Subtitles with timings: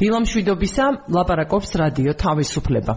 [0.00, 2.92] დილამშვიდობისა ლაპარაკობს რადიო თავისუფლება.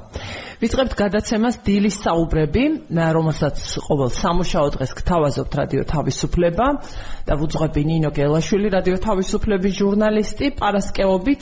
[0.64, 2.64] ვიწყებთ გადაცემას დილის საუბრები,
[2.96, 6.68] რომელსაც ყოველ სამუშაო დღეს გთავაზობთ რადიო თავისუფლება
[7.28, 10.46] და ვუძღვები ნინო გელაშვილი რადიო თავისუფლების ჟურნალისტი.
[10.64, 11.42] პარასკევობით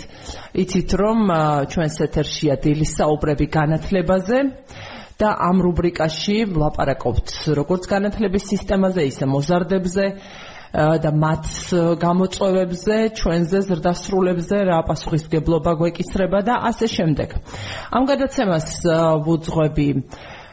[0.66, 1.20] იცით რომ
[1.70, 4.40] ჩვენს ეთერშია დილის საუბრები განათლებაზე
[5.22, 10.06] და ამ რუბრიკაში ვლაპარაკობთ როგორც განათლების სისტემაზე, ისე მოზარდებზე
[10.72, 11.48] და მათ
[12.00, 17.30] გამოწვევებზე, ჩვენზე ზრდასრულებზე რა პასუხისგებლობა გვეკისრება და ასე შემდეგ.
[17.92, 18.68] ამ გადაცემას
[19.26, 19.90] ვუძღვები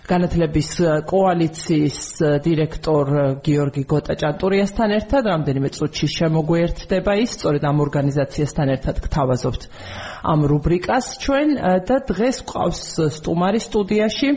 [0.09, 0.71] განათლების
[1.05, 1.99] კოალიციის
[2.41, 3.07] დირექტორ
[3.45, 9.63] გიორგი გოტაჭანტურიასთან ერთად რამდენიმე წუთში შემოგვიერთდება ის, სწორედ ამ ორგანიზაციასთან ერთად გთავაზობთ
[10.25, 11.49] ამ რუბრიკას ჩვენ
[11.87, 12.83] და დღეს ყავს
[13.21, 14.29] სტუმარი სტუდიაში.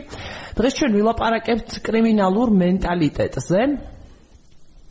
[0.60, 3.60] დღეს ჩვენ ვილაპარაკებთ კრიმინალურ მენტალიტეტზე.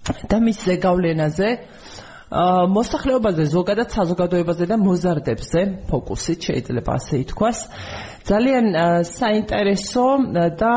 [0.01, 1.49] და მის ზეგავლენაზე
[2.31, 7.57] აა მოსახლეობაზე ზოგადად საზოგადოებაზე და მოზარდებზე ფოკუსით შეიძლება ასე ითქვას.
[8.23, 8.65] ძალიან
[9.03, 10.05] საინტერესო
[10.61, 10.73] და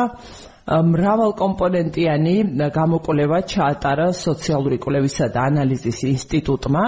[0.65, 2.37] მრავალ კომპონენტიანი
[2.75, 6.85] გამოკვლევა ჩაატარა სოციალური კვლევისა და ანალიზის ინსტიტუტმა.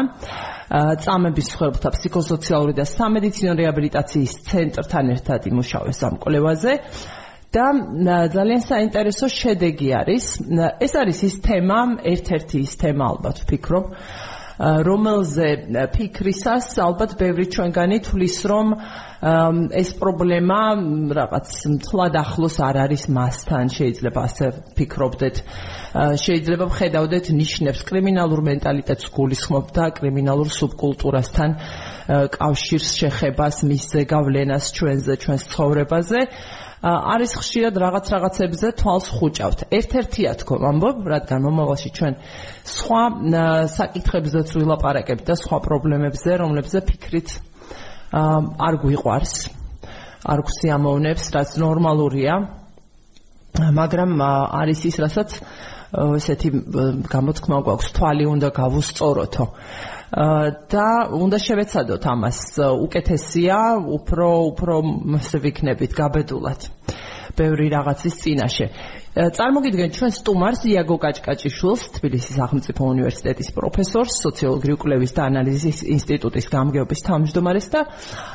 [1.05, 6.73] წამების ხელთა ფსიქოსოციალური და სამედიცინო რეაბილიტაციის ცენტრთან ერთად იმუშავეს ამ კვლევაზე
[7.57, 7.67] და
[8.37, 10.25] ძალიან საინტერესო შედეგი არის.
[10.85, 11.79] ეს არის ის თემა,
[12.13, 13.85] ერთ-ერთი ის თემა ალბათ ვფიქრობ,
[14.57, 15.49] რომელზე
[15.93, 18.73] ფიქრისას ალბათ ბევრი ჩვენგანი თulis რომ
[19.77, 20.61] ეს პრობლემა
[21.13, 24.47] რაღაც მთლად ახლოს არ არის მასთან, შეიძლება ასე
[24.77, 25.37] ფიქრობდეთ.
[26.25, 31.51] შეიძლება ვხედავდეთ ნიშნებს კრიმინალურ მენტალიტეტს გულისხმობ და კრიმინალურ სუბკულტურასთან
[32.37, 36.21] კავშირს შეხებას, მის ზეგავლენას ჩვენზე, ჩვენს ცხოვრებაზე.
[36.85, 39.59] არის ხშირად რაღაც რაღაცებზე თვალს ხუჭავთ.
[39.73, 42.15] ერთ-ერთია თქო, ამბობ, რადგან მომავალში ჩვენ
[42.69, 43.03] სხვა
[43.73, 47.29] საკითხებზეც ვილაპარაკებთ და სხვა პრობლემებზე, რომლებზეც ფიქრით
[48.13, 49.35] არ გვიყვარს,
[50.27, 52.35] არ გვსიამოვნებს, რაც ნორმალურია.
[53.57, 55.31] მაგრამ არის ის, რასაც
[55.97, 56.49] ესეთი
[57.09, 59.45] გამოთქმა გვაქვს, თვალი უნდა გავუსწოროთო.
[60.13, 63.59] და უნდა შევეცადოთ ამას უკეთესია,
[63.99, 64.75] უფრო უფრო
[65.19, 66.61] ასე ვიქნებით გაბედულად.
[67.37, 68.67] ბევრი რაღაცის წინაშე.
[69.17, 77.01] წარმოგიდგენთ ჩვენ სტუმარს იაგო კაჭკაჭიშვილს, თბილისის სახელმწიფო უნივერსიტეტის პროფესორს, სოციოლოგიური კვლევის და ანალიზის ინსტიტუტის გამგეობის
[77.09, 77.81] თავმჯდომარეს და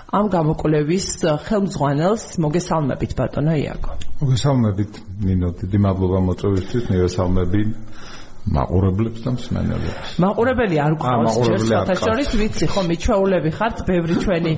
[0.09, 1.08] ამ გამოკვლევის
[1.46, 3.92] ხელმძღვანელს მოგესალმებით ბატონო იაგო.
[4.22, 7.62] მოგესალმებით ნინო, დიდი მადლობა მოწვევისთვის, მოგესალმები
[8.41, 10.13] მაყურებლებს და მსმენელებს.
[10.18, 14.53] მაყურებელი არ გყავს შეხოთაშორის ვიცი ხო მიჩვეულები ხართ ბევრი ჩვენი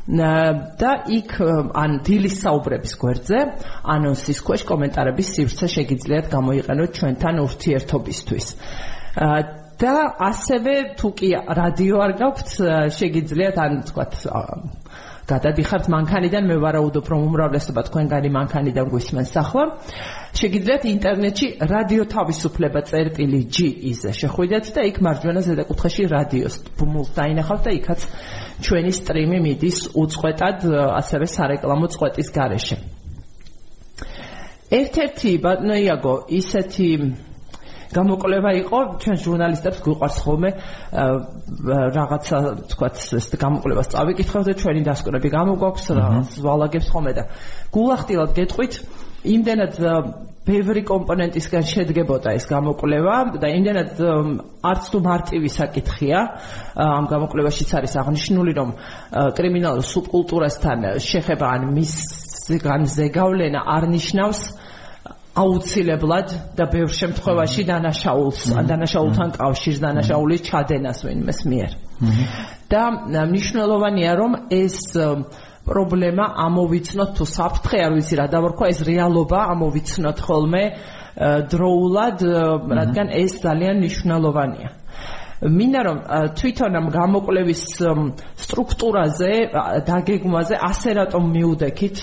[0.07, 1.43] და იქ
[1.75, 3.59] ან დილის საუბრების გვერდზე
[3.91, 8.47] ანონსის ქვეშ კომენტარების სივრცე შეგიძლიათ გამოიყენოთ ჩვენთან ურთიერთობისთვის.
[9.77, 9.95] და
[10.29, 11.29] ასევე თუ კი
[11.59, 12.49] რადიო არ გაქვთ
[12.97, 14.13] შეგიძლიათ ან თქვათ
[15.27, 19.63] გადადიხართ მანქანიდან მე ვარაუდობ რომ უმრავლესობა თქვენგანი მანქანიდან გვისმენს ახლა.
[20.39, 23.57] შეგიძლიათ ინტერნეტში რადიო თავისუფლება წერტილი G
[23.91, 27.99] იზე შეხვიდეთ და იქ მარჯვენა ზედაკუთხეში რადიოს ბუმულს დაინახავთ და იქაც
[28.63, 30.57] ჩვენი სტრიმი მიდის უწყვეტად
[31.01, 32.77] ასევე სარეკლამო წყვეტის გარეშე.
[34.67, 36.89] ერთ-ერთი ბატონო იაგო ისეთი
[37.95, 40.49] გამოკვლევა იყო ჩვენ ჟურნალისტებს გვიყვარს ხოლმე
[41.97, 42.37] რაღაცა
[42.71, 47.23] თქვა ეს გამოკვლევას წავიკითხავთ და ჩვენი დასკვნები გამოგვაქვს რაღაც ვალაგებს ხოლმე და
[47.71, 48.73] გულახდილად გეტყვით
[49.27, 49.73] იმდენად
[50.47, 53.99] ბევრი კომპონენტისგან შედგებოდა ეს გამოკვლევა და იმდენად
[54.71, 56.19] არც თუ მარტივი საკითხია
[56.79, 58.69] ამ გამოკვლევაშიც არის აღნიშნული რომ
[59.39, 61.93] კრიმინალურ სუბკულტურასთან შეხება ან მის
[62.95, 64.41] ზეგავლენა არ ნიშნავს
[65.37, 68.41] აუცილებლად და ბევრ შემთხვევაში დანაშაულს
[68.71, 71.71] დანაშაულთან კავშირს დანაშაულის ჩადენას ვინმეს მიერ.
[72.71, 74.77] და მნიშვნელოვანია რომ ეს
[75.67, 80.63] პრობლემა ამოვიცნოთ თუ საფრთხე არ ვიცი რა დავარქვა ეს რეალობა ამოვიცნოთ ხოლმე
[81.51, 82.17] დროულად
[82.79, 84.69] რადგან ეს ძალიან მნიშვნელოვანია.
[85.37, 85.97] მინდა რომ
[86.33, 87.63] თვითონ ამ გამოკვლევის
[88.41, 89.31] სტრუქტურაზე,
[89.85, 91.97] დაგეგმვაზე ასე რატომ მიუდექით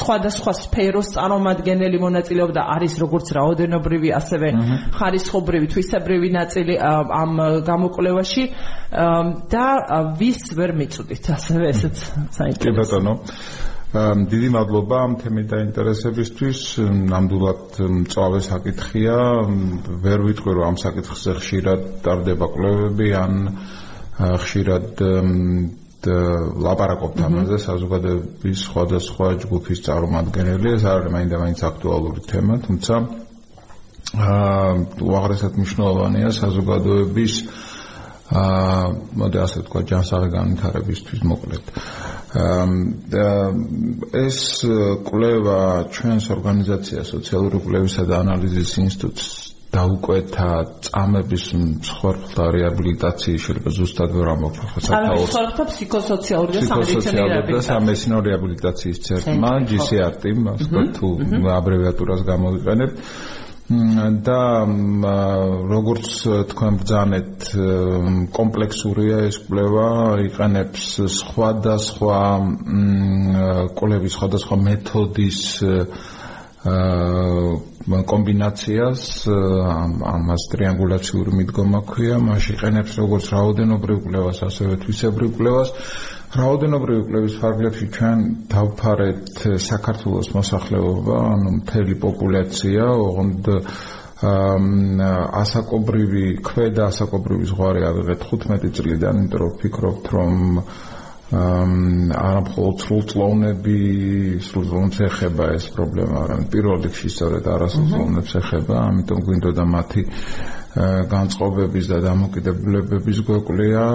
[0.00, 2.60] სხვადასხვა სფეროს წარმომადგენელი მონაწილეობდა?
[2.76, 4.48] არის როგორც რაოდენობრივი ასევე
[4.96, 7.32] ხარისხობრივი თვისებრივი ნაწილი ამ
[7.68, 8.44] გამოკვლევაში.
[8.90, 9.66] და
[10.18, 11.96] ვის ვერ მიწვდით ასევე ესეც
[12.34, 12.58] საინტერესო.
[12.58, 13.12] კი ბატონო
[13.90, 16.58] დიდი მადლობა ამ თემით დაინტერესებისთვის.
[17.10, 19.16] ნამდვილად მწვავე საკითხია.
[20.04, 23.34] ვერ ვიტყვი რომ ამ საკითხზე ხშირად ტარდება კვლევები ან
[24.14, 25.02] ხშირად
[26.64, 30.66] ლაპარაკობთ ამაზე საზოგადოების სხვადასხვა ჯგუფის წარმომადგენელი.
[30.78, 32.94] ეს არის მაინდა-მაინც აქტუალური თემა, თუმცა
[34.10, 34.70] აა
[35.02, 37.34] უაღრესად მნიშვნელოვანია საზოგადოების
[38.30, 38.82] აა
[39.18, 41.64] მოდი ასე ვთქვა ჯანსაღი განვითარებისთვის მოკლედ.
[44.24, 44.38] ეს
[45.08, 45.60] კვლევა
[45.90, 49.26] ჩვენს ორგანიზაცია სოციალური კვლევისა და ანალიზის ინსტიტუტს
[49.70, 50.50] დაუკვეთა
[50.86, 56.62] წამების მსხვერპლთა რეაბილიტაციის შეიძლება ზუსტად ვერ ამოფრხო სათავო მსხვერპლთა ფსიქოსოციალური
[57.50, 61.08] და სამეცნიერო რეაბილიტაციის ცენტრმა GCRT-მ ასე თუ
[61.58, 62.96] აბრევიატურას გამოვიყენებთ
[63.70, 64.66] და
[65.70, 66.08] როგორც
[66.50, 67.44] თქვენ ბძანეთ
[68.34, 69.86] კომპლექსურია ეს კვლევა
[70.26, 72.18] იყენებს სხვადასხვა
[73.78, 75.38] კვლევის სხვადასხვა მეთოდის
[78.10, 85.70] კომბინაციას ამას ტრიანგულაციური მიდგომა ქვია მაშინ იყენებს როგორც რაოდენობრივ კვლევას ასევე თვისებრივ კვლევას
[86.30, 88.20] რაოდენობრივი კვლევის ფარგლებში ჩვენ
[88.52, 93.50] დავფარეთ საქართველოს მოსახლეობა, ანუ მთელი პოპულაცია, ოღონდ
[95.40, 100.34] ასაკობრივი ქვედა ასაკობრივი ზღვარი აღიღეთ 15 წლიდან, იმიტომ რომ ვფიქრობთ, რომ
[101.30, 103.78] არა მხოლოდ სრულწლოვნები,
[104.46, 110.02] სრულწლოვნებს ეხება ეს პრობლემა, არამედ პირველ რიგში სწორედ არასრულწლოვნებს ეხება, ამიტომ გვინდოდა მათი
[110.70, 113.86] განწყობების და დამოკიდებულებების გვეკლია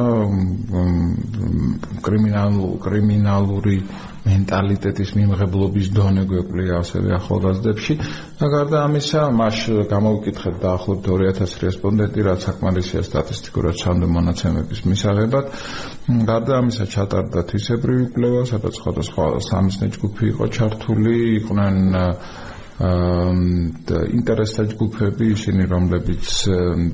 [2.04, 3.78] კრიმინალურ კრიმინალური
[4.26, 7.94] მენტალიტეტის მიმღებლობის დონე გვეკლია ასევე ახალგაზრდებში.
[8.40, 9.58] და გარდა ამისა მას
[9.94, 11.06] გამოვიკითხეთ დაახლოებით
[11.40, 15.46] 2000 რესპონდენტი რაც საკმარისია სტატისტიკურად ჩანდო მონაცემების მისაღებად.
[16.32, 21.76] გარდა ამისა ჩატარდა თვისებრივი კვლევა სადაც სხვადასხვა სამიზნე ჯგუფი იყო ჩართული იყვნენ
[22.76, 26.32] ინტერესთა ჯგუფები ისინი რომლებიც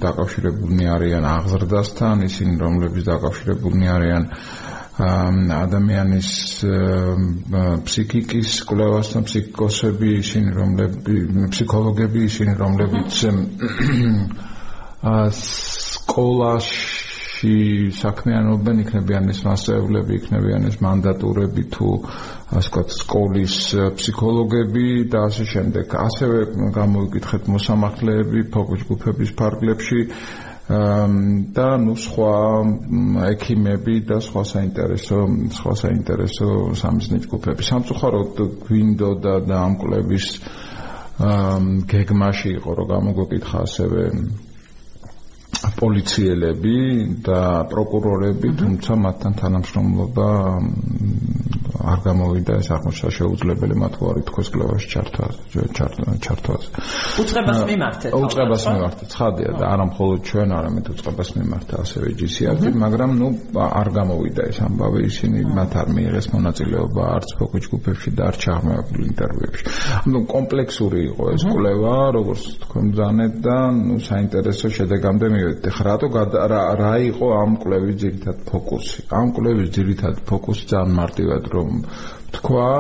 [0.04, 4.28] დაკავშირებულნი არიან აღზრდასთან ისინი რომლებიც დაკავშირებულნი არიან
[5.58, 6.30] ადამიანის
[7.88, 13.14] ფსიქიკის კვლევასთან ფსიქოსები ისინი რომლებიც ფსიქოლოგები ისინი რომლებიც
[15.42, 17.01] სკოლაში
[17.42, 21.90] სკოლაში საქმიანობენ იქნებიან ეს მასწავლებლები, იქნებიან ეს მანდატურები თუ
[22.54, 23.56] ასე ვთქვათ სკოლის
[23.98, 25.86] ფსიქოლოგები და ასე შემდეგ.
[25.90, 26.38] ასევე
[26.78, 30.02] გამოვიკითხეთ მოსამართლეები ფოკუს ჯგუფების ფარგლებში
[31.58, 32.36] და ნუ სხვა
[33.34, 35.18] ექიმები და სხვა საინტერესო
[35.58, 36.48] სხვა საინტერესო
[36.78, 37.62] სამიზნე ჯგუფები.
[37.66, 38.38] სამწუხაროდ
[38.70, 40.28] გვინდოდა და ამ კლუბის
[41.90, 44.02] გეგმაში იყო რომ გამოგვეკითხა ასევე
[45.80, 46.78] პოლიციელები
[47.28, 47.42] და
[47.74, 50.30] პროკურორები, თუმცა მათთან თანამშრომლობა
[51.86, 55.36] არ გამოვიდა ეს აღმოჩნდა შეუძლებელი მათ უარი თქოს კლავაში ჩართვას,
[56.26, 56.64] ჩართვას.
[57.22, 58.12] უწყებას მიმართეთ.
[58.18, 59.08] უწყებას მიმართეთ.
[59.14, 63.28] ცხადია და არა მხოლოდ ჩვენ, არამედ უწყებას მიმართა ასევე GCRT, მაგრამ ნუ
[63.62, 69.04] არ გამოვიდა ეს ამბავი, ისინი მათ არ მიიღეს მონაწილეობა არც ფოკუს ჯგუფებში და არც აღმოაჩინე
[69.12, 69.64] ინტერვიუებში.
[70.02, 76.08] ანუ კომპლექსური იყო ეს კვლევა, როგორც თქვენ ბძანეთ და ნუ საინტერესო შედეგამდე მივედით ხა რატო
[76.12, 81.71] რა იყო ამ კვლევის ძირითად ფოკუსი ამ კვლევის ძირითად ფოკუსი ძალიან მარტივად რომ
[82.36, 82.72] თქვა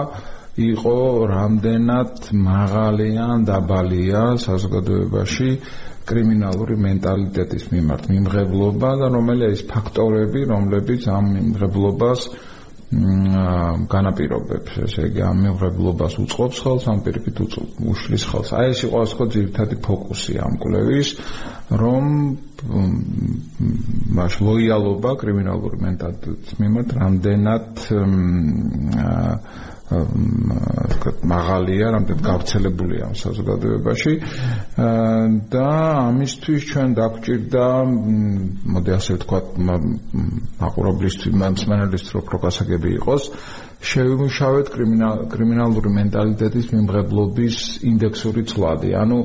[0.59, 0.97] იყო
[1.31, 5.49] რამდენად მაღალია დაბალია საზოგადოებაში
[6.09, 8.03] კრიმინალური მენტალიტეტის მიმართ.
[8.11, 12.21] მიმღებლობა და რომელია ის ფაქტორები რომლებიც ამ მიმღებლობას
[12.91, 14.71] განაპირობებს.
[14.83, 17.37] ესე იგი ამ მეღრებლობას უწყობს ხელს ამ პირიქით
[17.87, 21.09] უშლის ხელს აი ეს იყო ასე ხო ძირითადი ფოკუსი ამ კვლევის
[21.71, 22.03] რომ
[24.17, 27.81] მას ლოიალობა კრიმინალური მენტალიტეტის მიმართ რამდენად
[29.91, 34.13] ვთქვათ მაღალია, რამდენად გავრცელებულია ამ საზოგადოებაში
[35.55, 35.65] და
[36.07, 37.65] ამისთვის ჩვენ დაგვჭირდა
[38.75, 43.23] მოდი ასე ვთქვათ მაყურებლისთვის, მსმენელისთვის რო პროგასაგები იყოს
[43.91, 44.67] შევიმუშავეთ
[45.33, 47.55] კრიმინალური მენტალიტეტის მიმღებლობის
[47.91, 48.89] ინდექსური ცვლადი.
[49.03, 49.19] ანუ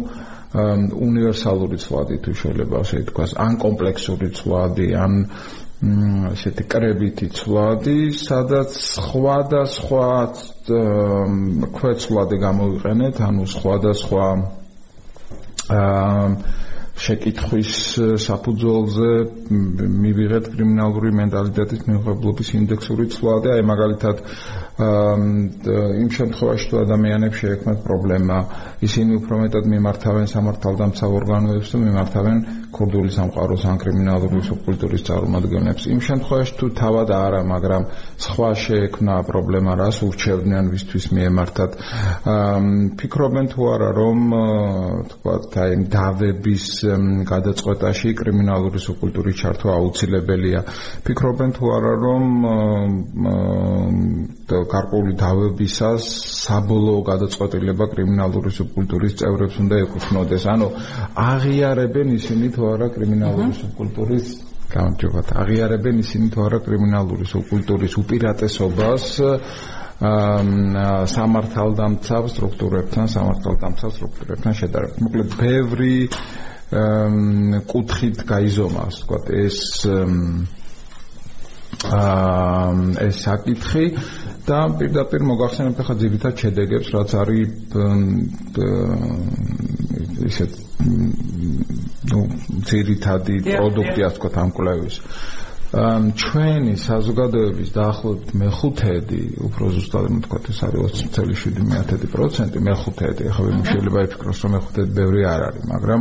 [1.06, 5.12] უნივერსალური ცვლადი თუ შეიძლება ასე ვთქვას, ან კომპლექსური ცვლადი, ან
[6.32, 10.08] ესეთი კრებითი ცვლადი, სადაც სხვადასხვა
[11.76, 14.26] ქვეცვლადი გამოვიყენეთ, ანუ სხვადასხვა
[15.76, 16.24] აა
[16.96, 17.72] შეკითხვის
[18.24, 19.08] საფუძველზე
[20.04, 24.22] მივიღეთ კრიმინალური მენტალიტეტის მიღებლობის ინდექსური ცვლადი, აი მაგალითად
[24.76, 28.36] იმ შემთხვევაში თუ ადამიანებს შეექმნათ პრობლემა,
[28.84, 32.36] ისინი უფრო მეტად მიმართავენ სამართალდამცავ ორგანოებს და მიმართავენ
[32.76, 35.82] ქურდული სამყაროს ან კრიმინალური სუბკულტურის წარმომადგენლებს.
[35.96, 37.82] იმ შემთხვევაში თუ თავად არა, მაგრამ
[38.20, 41.70] სხვა შეექმნა პრობლემა, რას ურჩევდნენ ვისთვის მიემართათ.
[43.00, 44.18] ფიქრობენ თუ არა, რომ
[45.08, 46.64] თქვათ, აი დავების
[47.32, 50.60] გადაწყვეტაში კრიმინალური სუბკულტურის ჩართვა აუცილებელია.
[51.00, 52.24] ფიქრობენ თუ არა, რომ
[54.74, 56.02] გარკვეული დავებისას
[56.46, 60.44] საბოლოო გადაწყვეტილება კრიმინალური სუბკულტურის წევრებს უნდა ეკუთვნოდეს.
[60.54, 60.68] ანუ
[61.30, 64.26] აღიარებენ ისინი თუ არა კრიმინალური სუბკულტურის
[64.74, 65.26] გამარჯვებათ.
[65.42, 69.04] აღიარებენ ისინი თუ არა კრიმინალური სუბკულტურის უპირატესობას
[69.96, 74.98] სამართალდამცავ სტრუქტურებთან, სამართალდამცავ სტრუქტურებთან შედარებით.
[75.06, 75.96] მოკლედ, ბევრი
[77.70, 79.58] კუთხით გაიზომა, ასე ვთქვათ, ეს
[81.84, 83.86] ეს საკითხი
[84.46, 87.48] და პირდაპირ მოგახსენებთ ახლა ძირითად შედეგებს, რაც არის
[90.30, 90.52] ისეთ
[92.10, 92.20] ნუ
[92.70, 94.96] ძირითადი პროდუქტი, ასე ვთქვათ, ამ კვლევის.
[95.76, 104.38] ჩვენი საზოგადოების დაახლოებით მეხუთედი, უფრო ზუსტად ვთქვათ, ეს არის 20.7%, მეხუთედი, ახლა ვინ შეიძლება იფიქროს,
[104.46, 106.00] რომ მეხუთედი ბევრი არ არის, მაგრამ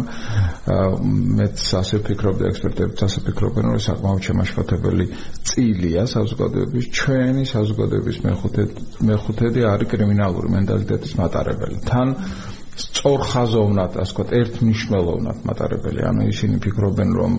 [1.41, 5.05] მეც ასე ვფიქრობ და ექსპერტებიც ასე ფიქრობენ, რომ ეს საკმაოდ შემაშფოთებელი
[5.43, 8.73] წილია საზოგადოების, ჩვენი საზოგადოების მეხუთედი,
[9.11, 11.77] მეხუთედი არის კრიმინალური მენტალიტეტის მატარებელი.
[11.83, 12.07] თან
[12.75, 17.33] სწორხაზოვნად, ასე ვთქვათ, ერთმნიშვნელოვნად მატარებელი, ანუ ისინი ფიქრობენ, რომ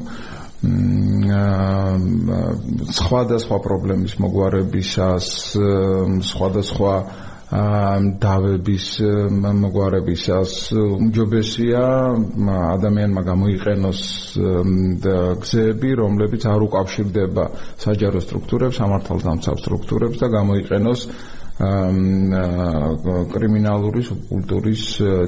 [2.97, 5.29] სხვადასხვა პრობლემის მოგვარებისას
[6.31, 6.95] სხვადასხვა
[7.47, 8.87] დავების
[9.63, 11.83] მოგვარებისას უმჯობესია
[12.75, 14.01] ადამიანმა გამოიყენოს
[15.45, 17.45] გზები, რომლებიც არ უკავშირდება
[17.85, 21.07] საჯარო სტრუქტურებს, სამართალდამცავ სტრუქტურებს და გამოიყენოს
[23.33, 24.83] კრიმინალური კულტურის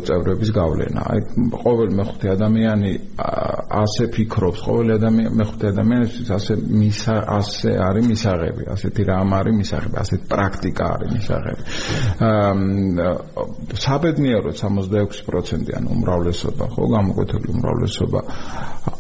[0.05, 1.01] წევრების გავლენა.
[1.01, 1.21] აი
[1.57, 9.03] ყოველ მეხუთე ადამიანი ასე ფიქრობს, ყოველი ადამიანი მეხუთე ადამიანისთვის ასე მისა ასე არის მისაღები, ასეთი
[9.09, 11.63] რამ არის მისაღები, ასეთი პრაქტიკა არის მისაღები.
[12.29, 12.53] აა
[13.89, 18.21] საბედნიეროდ 66%-იან უმრავლესობა, ხო, გამოკვეთილი უმრავლესობა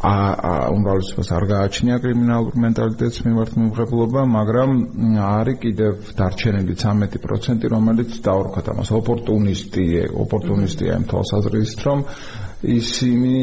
[0.08, 4.70] აა უმრავლესობას არ გააჩნია კრიმინალურ მენტალიტეტს მიმართ მიმღებლობა, მაგრამ
[5.28, 9.86] არის კიდევ დარჩენილი 13 10% რომელიც დაორქოთ ამას ოპორტუნისტი
[10.24, 12.04] ოპორტუნისტია იმ თვალსაზრისით რომ
[12.78, 13.34] ისინი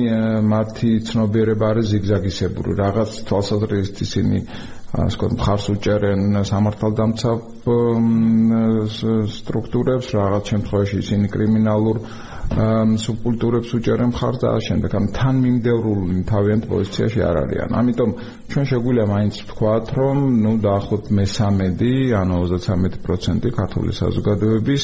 [0.54, 4.42] მათი ცნობიერება არის ზიგზაგისებური რაღაც თვალსაზრისით ისინი
[4.96, 7.38] ასე ვთქვათ მხარს უჭერენ სამართალდამცავ
[9.36, 12.00] სტრუქტურებს რაღაც შემთხვევაში ისინი კრიმინალურ
[12.54, 17.70] სუბკულტურებს უჭერენ მხარს და შემდეგ ამ თანმიმდევრული თავიანთ პოზიციაში არ არიან.
[17.80, 18.12] ამიტომ
[18.52, 24.84] ჩვენ შეგვიძლია მაინც ვთქვათ, რომ ნუ დაახლოებით მე-13, ანუ 33% ქართული საზოგადოების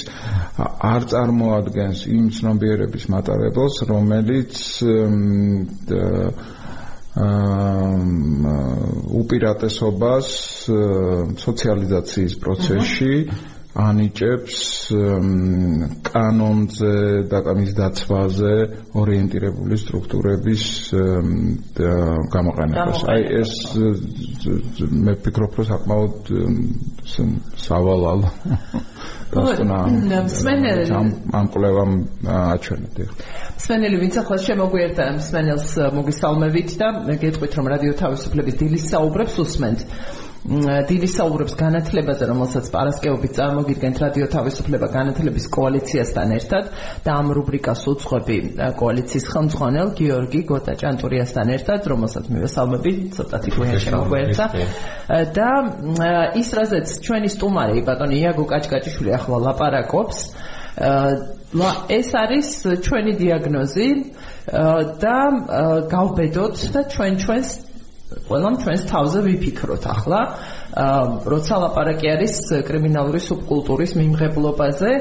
[0.92, 6.60] არ წარმოადგენს იმ ცნობიერების მატარებელს, რომელიც აა
[9.22, 10.28] უპირატესობას
[11.44, 13.16] სოციალიზაციის პროცესში
[13.72, 14.56] ანიჭებს
[16.04, 16.96] კანონზე
[17.32, 18.56] და კამის დაცვაზე
[19.00, 20.64] ორიენტირებული სტრუქტურების
[22.36, 23.04] გამოყენებას.
[23.16, 23.54] აი ეს
[24.92, 26.16] მე ფიქრობ, რომ საკმაოდ
[27.68, 28.28] სავალალ
[29.32, 29.78] დასტნა
[30.28, 31.92] მსმენელი ამ კვლევამ
[32.28, 32.96] აჩვენეთ.
[33.56, 36.88] მსმენელი ვინც ახლა შემოგვიერთა მსმენელს მოგისალმებით და
[37.24, 39.80] გეტყვით რომ რადიო თავისუფლების დილის საუბრებს უსმენთ.
[40.42, 46.72] დილის საუბრებს განათლებაზე, რომელსაც პარასკევობით წარმოგიდგენთ რადიო თავისუფლება განათლების კოალიციასთან ერთად
[47.06, 48.38] და ამ რუბრიკას უძღვები
[48.82, 54.46] კოალიციის ხელმძღვანელ გიორგი გოტაჭანტურიასთან ერთად, რომელსაც მივესალმები, ცოტათი გვიან შემოგვერთა.
[55.38, 55.50] და
[56.42, 60.18] ის რაზეც ჩვენი სტუმარი ბატონი იაგო კაჭკაჭიშვილი ახლა ლაპარაკობს,
[61.92, 62.48] ეს არის
[62.82, 63.90] ჩვენი დიაგნოზი
[65.06, 65.18] და
[65.92, 67.50] გავბედოთ და ჩვენ ჩვენს
[68.28, 69.84] ყველამ ჩვენს თავზე ვიფიქროთ.
[69.96, 70.20] ახლა
[71.34, 72.36] როცა ლაპარაკი არის
[72.68, 74.92] კრიმინალური სუბკულტურის მიმღებლობაზე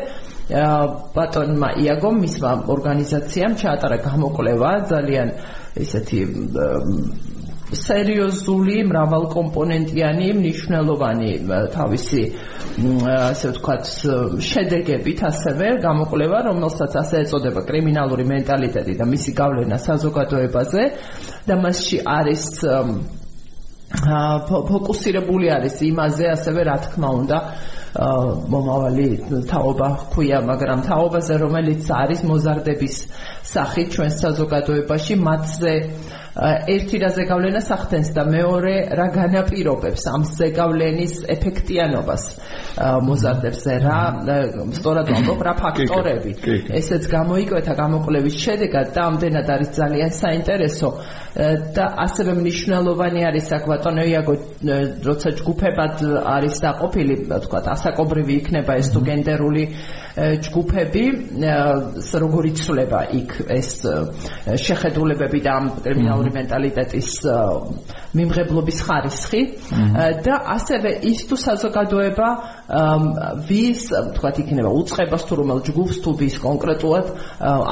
[1.14, 5.28] ბატონმა იაგომ მისმა ორგანიზაციამ ჩაატარა გამოკვლევა ძალიან
[5.78, 6.20] ესეთი
[7.70, 11.30] სერიოზული, მრავალკომპონენტიანი, მნიშვნელოვანი
[11.74, 12.22] თავისი
[13.14, 13.90] ასე ვთქვათ,
[14.42, 20.82] შედეგებით ასევე გამოკვლევა, რომელსაც ასე ეწოდება კრიმინალური მენტალიტეტი და მისი გავლენა საზოგადოებაზე
[21.46, 22.44] და მასში არის
[24.70, 27.38] ფოკუსირებული არის იმაზე ასევე რა თქმა უნდა
[27.90, 29.06] მომავალი
[29.50, 32.96] თაობა ხუია, მაგრამ თაობაზე რომელიც არის მოზარდების
[33.50, 35.74] სახით ჩვენ საზოგადოებაში მათზე
[36.40, 42.24] ერთი რა ზეგავლენა სახდენს და მეორე რა განაპირობებს ამ ზეგავლენის ეფექტიანობას
[43.04, 43.98] მოზარდებს რა
[44.78, 46.32] სწორად ვამბობ რა ფაქტორები
[46.80, 50.88] ესეც გამოიკვეთა გამოკვლევის შედეგად და ამდენად არის ძალიან საინტერესო
[51.30, 54.34] და ასევე მნიშვნელოვანი არის აქ ბატონო იაგო
[55.06, 57.14] როცა ჯგუფებად არის დაყოფილი
[57.46, 59.64] თქვა ასაკობრივი იქნება ეს თუ გენდერული
[60.18, 61.04] ჯგუფები
[62.24, 63.70] როგორი ცვლება იქ ეს
[64.58, 67.10] შეხედულებები და ამ კრიმინალური მენტალიტეტის
[68.14, 69.42] მიმღებლობის ხარისხი.
[70.26, 72.28] და ასევე ის თუ საზოგადოება
[73.50, 73.82] ვის
[74.16, 77.06] თქვა იქნება უצებას თუ რომელ ჯგუფს თუ ვის კონკრეტულად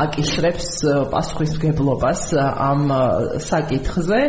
[0.04, 0.68] აკისრებს
[1.12, 2.82] პასუხისგებლობას ამ
[3.42, 4.20] საკითხზე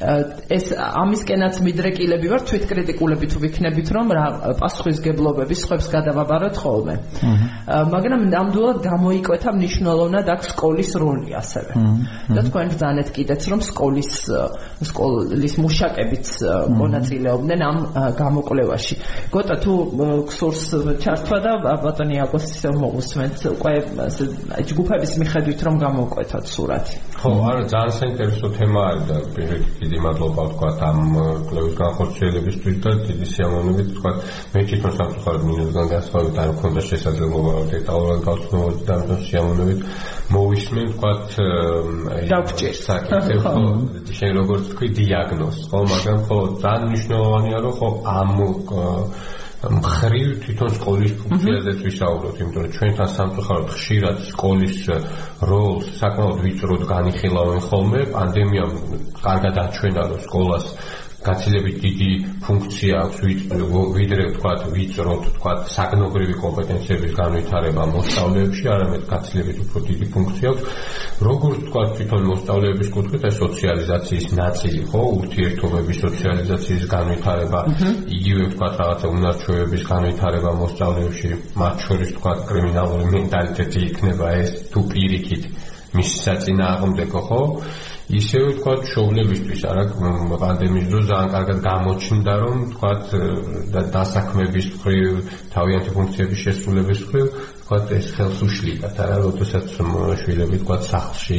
[0.00, 4.24] ეს ამისკენაც მიდრეკილები ვარ თვითკრიტიკულები თუ ვიქნებით რომ რა
[4.56, 6.94] პასუხისგებლობების ხებს გადავაბაროთ ხოლმე.
[7.68, 11.72] მაგრამ ნამდვილად გამოიკვეთა მნიშვნელოვნად აქ სკოლის როლი ასევე.
[12.32, 14.12] და თქვენ ბრძანეთ კიდეც რომ სკოლის
[14.88, 16.28] სკოლის მუშაკებიც
[16.80, 17.78] მონაწილეობდნენ ამ
[18.16, 18.94] გამოკვლევაში.
[19.36, 19.72] გოტა თუ
[20.32, 20.64] ქსურს
[21.04, 21.52] ჩართვა და
[21.84, 23.74] ბატონი აკოს ისე მოусმენთ უკვე
[24.64, 26.96] ჯგუფების მიხედვით რომ გამოკვეთოთ სურათი.
[27.20, 29.16] ხო, არა ძალიან საინტერესო თემა არის და
[29.90, 30.98] დიდი მადლობა თქვა ამ
[31.50, 34.12] კლევის განხორციელებისთვის და დიდი სიამოვნებით თქვა
[34.54, 39.80] მე თვითონ სამწუხაროდ მინუსგან გასხოვეთ არ მქონდა შესაძლებლობა დეტალურად გავცნობოდი და ამ შემოვნებით
[40.30, 41.12] მოვისმენ თქვა
[42.30, 43.54] დაგჭირ საკითხი ხო
[44.20, 48.30] შენ როგორც თქვი დიაგნოზ ხო მაგრამ ხო ძალიან მნიშვნელოვანია რომ ხო ამ
[49.60, 54.78] მხრივ თვითონ სკოლის ფუნქციაზეც ვისაუბროთ, იმიტომ რომ ჩვენთან სამწუხაროდ ხშირად სკოლის
[55.50, 58.72] როლს საკმაოდ ვიწროდ განიხილავენ ხოლმე, პანდემიამ
[59.20, 60.66] კარგად აჩვენა, რომ სკოლას
[61.20, 62.10] გაცილებით დიდი
[62.44, 63.18] ფუნქცია აქვს
[63.96, 70.64] ვიდრე თქვა ვიწროთ თქვა საგნობრივი კომპეტენციების განვითარება მოსწავლეებში, არამედ გაცილებით უფრო დიდი ფუნქცია აქვს.
[71.28, 77.60] როგორც თქვა თვითონ მოსწავლეების კუთხით ეს სოციალიზაციის ნაწილი, ხო, ურთიერთობების სოციალიზაციის განვითარება,
[78.16, 85.44] იგივე თქვა რაღაცა უნარჩვევების განვითარება მოსწავლეებში, მათ შორის თქვა კრიმინალური მენტალიტეტი იქნება ეს თუ პირიქით
[85.90, 87.40] მის საწინააღმდეგო, ხო?
[88.10, 89.84] ისევე თქვა შოულებისთვის არა
[90.42, 92.92] პანდემიის დროს ძალიან კარგად გამოჩნდა რომ თქვა
[93.74, 95.20] და დასაქმების მხრივ
[95.54, 97.26] თავიანთი ფუნქციების შესრულების მხრივ
[97.62, 99.16] თქვა ეს ხელს უშლიდათ არა?
[99.30, 99.66] როდესაც
[100.22, 101.38] შვილები თქვა სახლში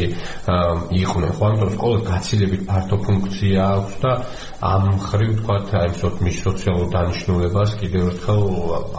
[1.02, 1.44] იყვნენ ხო?
[1.52, 4.12] ამიტომ სკოლას გაცილებით ფართო ფუნქცია აქვს და
[4.72, 5.90] ამ მხრივ თქვა აი
[6.24, 8.42] მის სოციალურ დანიშნულებას კიდევ ერთხელ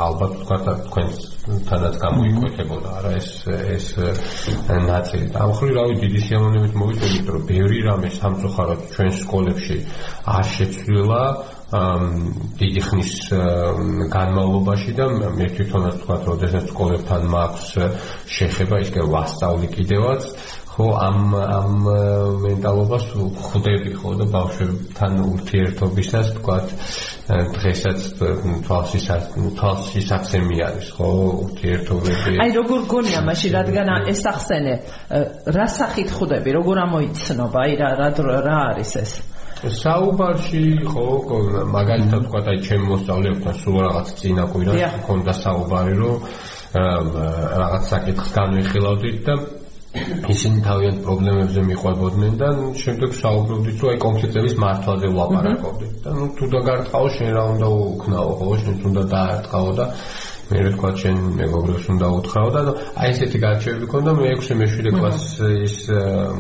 [0.09, 0.59] ალბათ თქვა
[0.93, 3.87] თქვენს თანაც გამოიკვეთებოდა არა ეს ეს
[4.87, 5.27] ნაწილი.
[5.35, 9.79] ამ ხრი რავი დიდი სიამოვნებით მოვიწოდეთ რომ ბევრი რამე სამწუხაროდ ჩვენ სკოლებში
[10.23, 11.23] არ შეცვლილა
[12.63, 13.13] დიდი ხნის
[14.13, 17.69] განმავლობაში და მე თვითონაც თქვა რომ შესაძლოა სკოლებთან მაქვს
[18.39, 20.23] შეხება ის კი ვასწავლი კიდევაც
[20.73, 21.73] ხო ამ ამ
[22.43, 23.05] მენტალობას
[23.47, 26.57] ხვდები ხო და ბავშვებთან ურთიერთობისას თქვა
[27.57, 27.99] დღესაც
[28.65, 29.07] თვალსის
[29.59, 31.09] თვალსის აქცემი არის ხო
[31.45, 32.33] ურთიერთობები.
[32.41, 34.75] აი როგორ გონია მაშინ რადგან ეს ახსენე
[35.57, 37.59] რა სახით ხვდები როგორ ამოიცნობა?
[37.69, 37.91] აი რა
[38.49, 39.13] რა არის ეს?
[39.63, 41.07] საუბარში ხო
[41.71, 46.17] მაგალითად თქვა აი ჩემ მოსწავლეებთან სულ რაღაც წინა კვირას მქონდა საუბარი რომ
[47.63, 49.35] რაღაც საკითხს განვიხილავდით და
[49.93, 52.49] ისინი თავიანთ პრობლემებზე მიყვებოდნენ და
[52.83, 55.93] შემდეგ საუბრობდით რომ აი კონფლიქტების მართვაზე ვლაპარაკობდით.
[56.05, 59.87] და ნუ თუ დაგარტყაო შენ რა უნდა უკნაო ხო შენ უნდა დაარტყაო და
[60.53, 62.63] მე თქვა შენ მეგობრებს უნდა უთხრაო და
[63.03, 65.77] აი ესეთი გაჩვევები ქონდა მე 6 მე-7 კლასის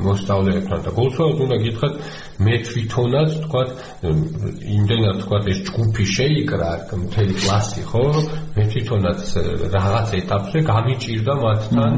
[0.07, 1.95] მოსწავლეებთან და გულწრფელად უნდა გითხრათ
[2.47, 3.63] მე თვითონაც თქვა
[4.77, 6.71] იმდენად თქვა ეს ჯგუფი შეიკრა
[7.05, 8.05] მთელი კლასი ხო
[8.57, 9.21] მე თვითონაც
[9.77, 11.97] რაღაც ეტაპზე გამიჭირდა მათთან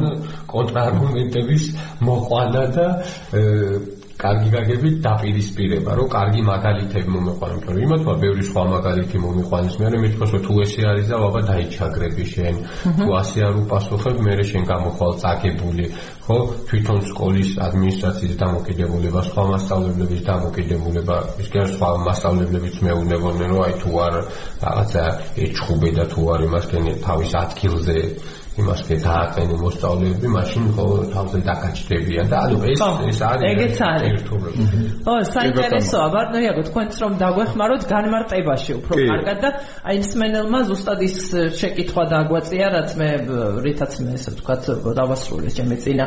[0.54, 1.64] კონტრარგუმენტების
[2.08, 2.86] მოყვანა და
[4.24, 10.30] კარგი გაგებით დაპირისპირება, რომ კარგი მაგალითები მომიყვანო, რომ იმათმა ბევრი სხვა მაგალითი მომიყვანეს, მე მეთქოს
[10.34, 12.54] რომ თუ ესე არის და ბაბა დაიჩაგრები შენ,
[13.04, 15.84] თუ ასე არ უპასუხებ, მე შენ გამოხვალ წაგებული,
[16.24, 16.38] ხო?
[16.68, 23.90] თვითონ სკოლის ადმინისტრაციის დამოკიდებულება, სხვა მასშტაბლების დამოკიდებულება, ის კი სხვა მასშტაბლებიც მეუბნებოდნენ, რომ აი თუ
[24.06, 24.14] არ
[24.64, 25.04] რაღაცა
[25.44, 27.98] ეჩხუბე და თუ არ იმასკენ თავის ადგილზე
[28.54, 34.20] იმას კი დააყენე მოსწავლეები, მაშინ ხო თავზე დაკაჩდებიან და ანუ ეს ეს არის ეგეც არის.
[35.10, 39.48] ო, საინტერესოა, ბატონო, თქვენც რომ დაგვეხმაროთ განმარტებაში უფრო კარგად და
[39.90, 41.16] აი მსმენელმა ზუსტად ის
[41.58, 43.08] შეკითხვა დაგვაწია, რაც მე
[43.66, 44.62] რითაც მე ესე ვთქვათ,
[45.02, 45.48] დავასრულე.
[45.50, 46.06] ჩემი წინა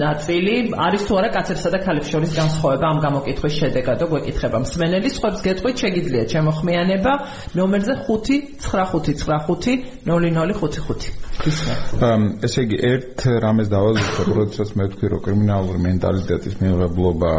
[0.00, 5.08] ნაწილი, არის თუ არა კაცებსა და ქალებს შორის განსხვავება ამ გამოკითხვის შედეგად, და გვეკითხება მსმენელი,
[5.12, 6.26] სხვებს გეტყვით შეგიძლიათ.
[6.32, 7.12] ჩემო ხმიანება
[7.52, 8.32] ნომერზე 5
[8.64, 11.01] 9595 0055
[11.42, 17.32] ესე იგი ერთ რამეს დავაზუსტე, როდესაც მე ვთქვი, რომ კრიმინალური მენტალიტეტის მიღებლობა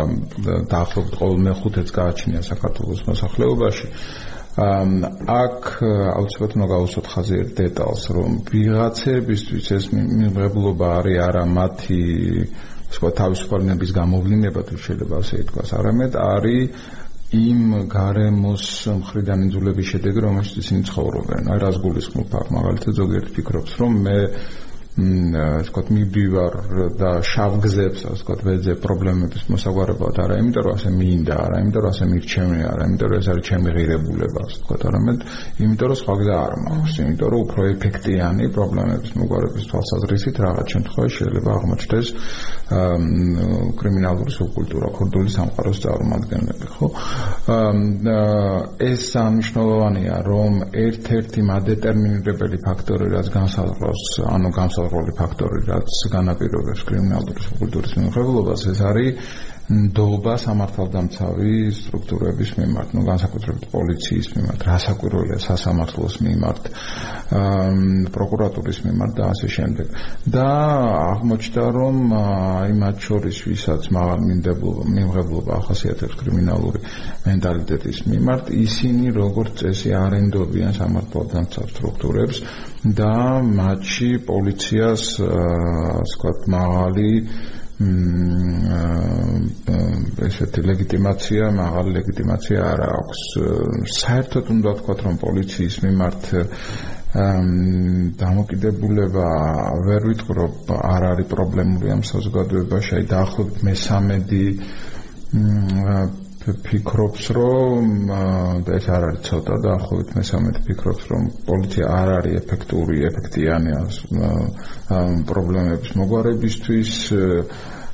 [0.74, 3.88] დაახლოებით ყოველ მეხუთეც გააჩნია საქართველოს მოსახლეობაში.
[4.54, 5.62] აქ
[6.14, 12.02] აუცილებლად უნდა გავუსვათ ხაზი ერთ დეტალს, რომ ვიღაცებისთვის ეს მიღებლობა არის არა მათი
[12.94, 16.70] სხვა თავისუფლების გამოვლინება თუ შეიძლება ასე ითქვას, არამედ არის
[17.34, 18.66] იმ გარემოს
[19.00, 21.48] მხრიდან ინძულების შედეგი, რომელშიც ისინი ცხოვრობენ.
[21.50, 24.18] აი რას გულისხმობ აქ, მაგალითად ზოგიერთი ფიქრობს, რომ მე
[24.94, 26.54] ასე ვთქვათ, მიბივარ
[27.02, 31.90] და შავგზებს, ასე ვთქვათ, ვეძებ პრობლემების მოსაგვარებლად არა, იმიტომ რომ ასე მინდა, არა, იმიტომ რომ
[31.94, 35.20] ასე მირჩევნე არა, იმიტომ რომ ეს არის ჩემი ღირებულება, ასე ვთქვათ, არამედ
[35.66, 41.16] იმიტომ რომ სხვა გზა არ მაქვს, იმიტომ რომ უფრო ეფექტიანი პრობლემების მოგვარების თვალსაზრისით რაღაც შემთხვევაში
[41.24, 42.08] შეიძლება აღმოჩნდეს
[43.82, 46.88] კრიმინალური სუბკულტურა, ქურდული სამყაროს წარმოადგენლები, ხო?
[48.82, 54.04] ეს სამნიშნულოვანია, რომ ერთ-ერთი მადეტერმინირებელი ფაქტორი, რაც განსაზღვრავს,
[54.34, 59.34] ანუ განსაზღვრავს როლი ფაქტორი, რაც განაპირობებს კრიმინალური კულტურის მიმღებლობას, ეს არის
[59.72, 66.64] ნდობა სამართალდამცავი სტრუქტურების მიმართ, ну, განსაკუთრებით პოლიციის მიმართ, რასაკვირველია სასამართლოს მიმართ,
[68.18, 69.88] პროკურატურის მიმართ და ასე შემდეგ.
[70.34, 70.50] და
[71.16, 74.20] აღმოჩნდა, რომ აი მათ შორის ვისაც მაღალ
[74.96, 76.80] მიმღებლობა ახასიათებს კრიმინალური
[77.24, 82.38] მენტალიტეტის მიმართ, ისინი როგორც წესი არენდობიან სამართალდამცავ სტრუქტურებს
[82.84, 83.16] და
[83.48, 87.10] მათში პოლიციას ასე ვთქვათ, მაღალი
[90.24, 93.22] ესეთი ლეგიტიმაცია, მაღალი ლეგიტიმაცია არ აქვს.
[93.98, 96.24] საერთოდ უნდა ვთქვათ, რომ პოლიციის მიმართ
[98.24, 99.28] დამოკიდებულება
[99.88, 100.56] ვერ ვიტყრობ,
[100.94, 107.92] არ არის პრობლემური ამ საზოგადოებაში, აი დაახლოებით მე-13 ფიქრობს რომ
[108.68, 113.78] და ეს არ არის ცოტა და ახობით მე-13 ფიქრობს რომ პოლიცია არ არის ეფექტური, ეფექტიანი
[115.30, 116.92] პრობლემების მოგვარებისთვის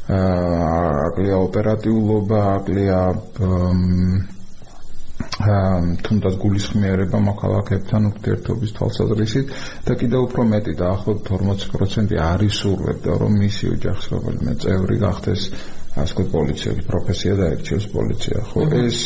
[0.10, 3.00] აკლია ოპერატიულობა, აკლია
[5.40, 9.54] თუნდაც გულისხმიერება მოქალაქეებთან ურთიერთობის თვალსაზრისით
[9.88, 15.46] და კიდევ უფრო მეტი და ახლობთ 40% არის სურვებდა რომ მისი ოჯახის რომელიმე წევრი გახდეს
[16.04, 18.38] ასკო პოლიციის პროფესია და ერჩევს პოლიცია.
[18.50, 19.00] ხო ეს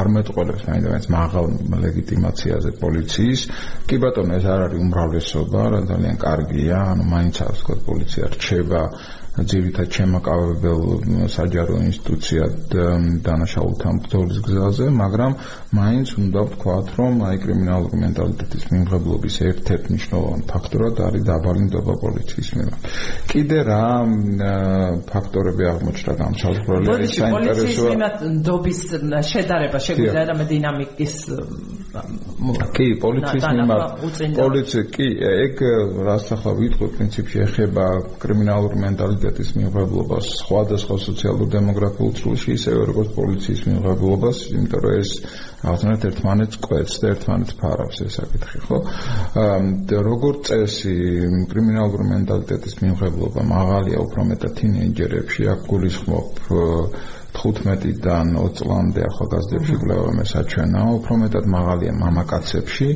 [0.00, 1.46] არ მეტყოლებს მაინც მაღალ
[1.84, 3.40] ლეგიტიმაციაზე პოლიციის.
[3.88, 8.82] კი ბატონო ეს არ არის უმრავლესობა, რა ძალიან კარგია, ანუ მაინც ასკო პოლიცია რჩება
[9.38, 10.80] ძირითად შემაკავებელ
[11.30, 12.74] საჯარო ინსტიტუციად
[13.26, 15.36] დანაშაულთან ბრძოლის გზაზე, მაგრამ
[15.78, 22.82] მაინც უნდა ვთქვათ, რომ აი კრიმინალური მენტალიტეტის მიმღებლობის ერთ-ერთ მნიშვნელოვანი ფაქტორად არის დაბალინდობა პოლიციის მიმართ.
[23.30, 23.84] კიდე რა
[25.14, 27.54] ფაქტორები აღმოჩნდა გამსაზღვრელი არის საინტერესოა.
[27.54, 28.80] პოლიციის მიმართ ნდობის
[29.30, 31.14] შედარება შეგვიძლია რამე დინამიკის
[31.90, 34.02] კი, პოლიციის მიმართ
[34.36, 35.62] პოლიცია კი, ეგ
[36.06, 37.86] რაც ახლა ვიტყვი პრინციპში ეხება
[38.22, 45.10] კრიმინალურ მენტალიტეტის მიმღებლობას სხვადასხვა სოციალურ-დემოგრაფიულ წრეში, ისევე როგორც პოლიციის მიმღებლობას, იმიტომ რომ ეს
[45.60, 48.78] აღნიშნეთ ერთმანეთს კვეთს და ერთმანეთს ფარავს ეს საკითხი, ხო?
[49.90, 50.96] და როგორც წესი,
[51.50, 56.44] კრიმინალურ მენტალიტეტის მიმღებლობა მაღალია უფრო მეტად თინეიჯერებში, აქ გულისხმობ
[57.36, 62.88] 15-დან 20 წლამდე ახალგაზრდებში კვლევა მე საჩვენა, უფრო მეტად მაღალია მამაკაცებში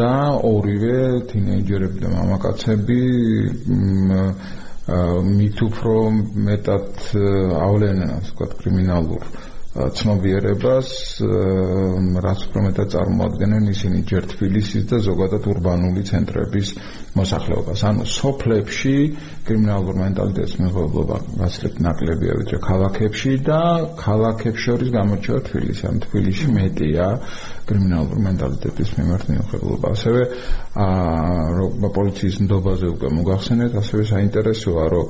[0.00, 0.12] და
[0.52, 0.96] ორივე
[1.32, 3.00] თინეიჯერები და მამაკაცები
[5.38, 5.94] მით უფრო
[6.48, 7.06] მეტად
[7.68, 9.24] ავლენენ, ასე ვთქვათ, კრიმინალურ
[9.98, 10.88] ცნობიერებას,
[12.24, 16.68] რაც უფრო მეტად წარმოადგენენ ისინი ჯერ თბილისის და ზოგადად урბანული ცენტრების
[17.18, 17.78] მოსახლეობას.
[17.88, 18.94] ანუ სოფლებში
[19.46, 23.60] კრიმინალურ მენტალიტეტს მიღებულობა გასწრებით ნაკლებია ვიდრე ქალაქებში და
[24.02, 25.82] ქალაქებს შორის გამოჩნდა თბილისი.
[25.88, 27.06] ან თბილისში მეტია
[27.68, 29.86] კრიმინალურ მენტალიტეტის მიმართ მიღებულობა.
[29.96, 30.22] ასევე
[30.86, 35.06] აა პოლიციის ნდობაზე უკვე მოგახსენეთ, ასევე საინტერესოა, რომ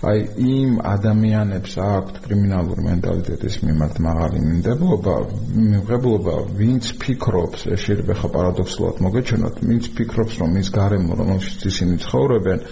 [0.00, 5.16] აი იმ ადამიანებს აქვთ კრიმინალური მენტალიტეტის მიმართ მაღალი მინდებობა,
[5.60, 12.00] მიღებულობა, ვინც ფიქრობს, ეს შეიძლება ხა პარადოქსულად მოგეჩვენოთ, ვინც ფიქრობს, რომ ის გარემო, რომელშიც ისინი
[12.06, 12.64] ცხოვრობენ,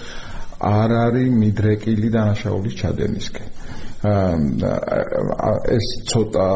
[0.72, 3.48] არ არის მიდრეკილი დანაშაულის ჩადენისკენ.
[5.76, 6.48] ეს ცოტა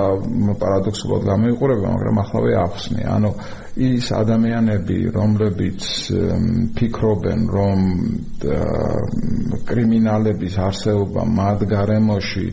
[0.62, 3.02] პარადოქსულად გამოიყურება, მაგრამ ახლავე ახსნე.
[3.12, 3.30] ანუ
[3.76, 5.86] ის ადამიანები, რომლებიც
[6.76, 7.80] ფიქრობენ, რომ
[9.68, 12.46] კრიმინალების არსებობა მათ გარემოში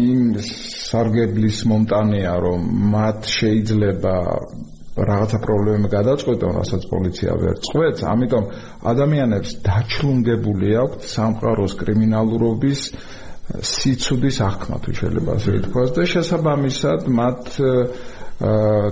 [0.00, 2.60] იმ სარგებლის მომტანია, რომ
[2.94, 4.14] მათ შეიძლება
[4.94, 8.44] რაღაცა პრობლემა გადაწყვეტონ, რასაც პოლიცია ვერ წყვეტს, ამიტომ
[8.94, 12.80] ადამიანებს დაჩლუნდებული აქვთ სამყაროს კრიმინალურობის
[13.74, 15.90] სიცუდის აღქმა თუ შეიძლება ასე ითქვას.
[15.98, 17.42] და შესაბამისად მათ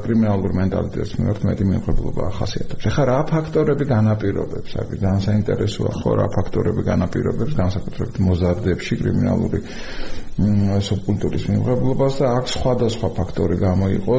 [0.05, 2.87] კრიმინალურ მენტალიტეტს მიმართ მეტი მიუღებლობა ახასიათებს.
[2.88, 4.71] ეხლა რა ფაქტორები განაპირობებს?
[4.83, 9.59] აქ ძალიან საინტერესოა ხო რა ფაქტორები განაპირობებს განსაკუთრებით მოზარდებში კრიმინალური
[10.33, 14.16] სუბკულტურის მიუღებლობას და აქ სხვადასხვა ფაქტორი გამოიყო.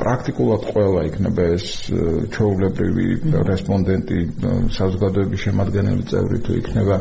[0.00, 1.66] პრაქტიკულად ყველა იქნება ეს
[2.32, 3.06] ჩაულებრივი
[3.50, 4.18] რესპონდენტი
[4.76, 6.96] საზოგადოების შემადგენელი წევრი თუ იქნება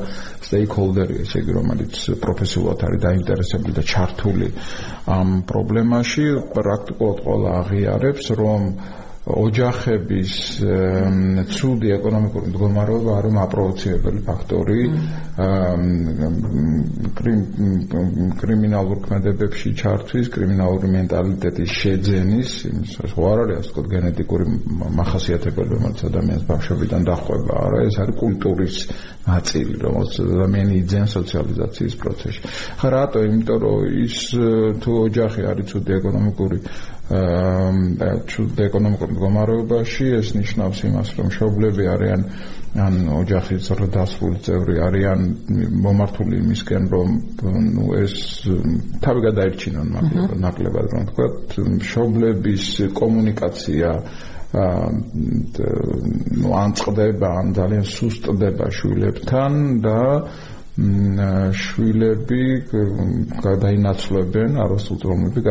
[0.47, 4.49] stakeholder-ი ესე იგი რომელიც პროფესიულად არის დაინტერესებული და ჩართული
[5.15, 8.61] ამ პრობლემაში პრაქტიკულად ყველა აღიარებს რომ
[9.25, 10.31] ოჯახების
[11.49, 14.81] ცუდი ეკონომიკური მდგომარეობა არის მაპროვოცირებელი ფაქტორი
[18.41, 24.45] კრიმინალურ ქმედებებში ჩართვის, კრიმინალური მენტალიტეტის შეძენის, იმის ხო არ არის ასე გენეტიკური
[25.01, 28.75] მახასიათებელი, რომელიც ადამიანს ბავშვობიდან დახვება, არა, ეს არის კულტურის
[29.25, 32.41] ნაწილი, რომელიც ადამიანი იძენ სოციალიზაციის პროცესში.
[32.77, 33.19] ხა რატო?
[33.25, 34.17] იმიტომ რომ ის
[34.85, 36.57] თუ ოჯახი არის ცუდი ეკონომიკური
[37.05, 42.23] აა ჩუდ ეკონომიკურ მდგომარეობაში ეს ნიშნავს იმას რომ შობლები არიან
[42.85, 45.21] ან ოჯახის ზრდასრული წევრი არიან
[45.85, 47.11] მომართული იმისკენ რომ
[47.75, 48.15] ნუ ეს
[49.05, 49.93] თავი გადაერჩინონ
[50.45, 51.27] ნაკლებად რომ თქვა
[51.93, 52.65] შობლების
[52.97, 54.25] კომუნიკაცია აა
[56.41, 59.53] ნუ ან წდება ან ძალიან სუსტდება შვილებთან
[59.85, 59.99] და
[60.75, 62.41] შვილები
[63.39, 65.43] გადაინაცვლებენ არასრულწლოვანები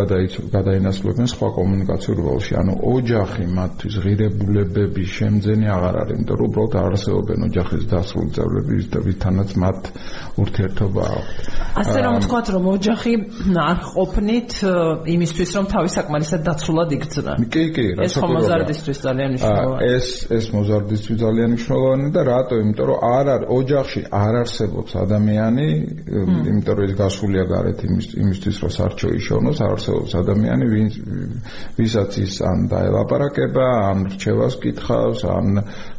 [0.53, 2.53] გადაინაცვლებენ სხვა კომუნიკაციურ როლში.
[2.61, 8.99] ანუ ოჯახი მათთვის ღირებულებების შემძენი აღარ არის იმიტომ რომ უბრალოდ არსებობენ ოჯახის დასრული წევრები და
[9.09, 9.81] ვithანაც მათ
[10.45, 11.37] ურთიერთობა აქვთ.
[11.81, 13.13] ასე რომ ვთქვათ რომ ოჯახი
[13.65, 14.51] არ ყოფნით
[15.09, 20.47] იმისთვის რომ თავი საკმარისად დაცულად იგრძნა კი კი რა ეს მოზარდისთვის ძალიან მნიშვნელოვანია ეს ეს
[20.53, 22.55] მოზარდისთვის ძალიან მნიშვნელოვანია და რატო?
[22.61, 25.66] იმიტომ რომ არ არ ოჯახში არ არსებობს ადამ ადამიანი,
[26.50, 30.92] იმიტომ რომ ეს გასულია გარეთ იმის იმისთვის რომ სარჩო იშოვნოს, არსებობს ადამიანი, ვინც
[31.79, 35.46] ვისაც ის ან დაელაპარაკება, ან რჩევას კითხავს, ან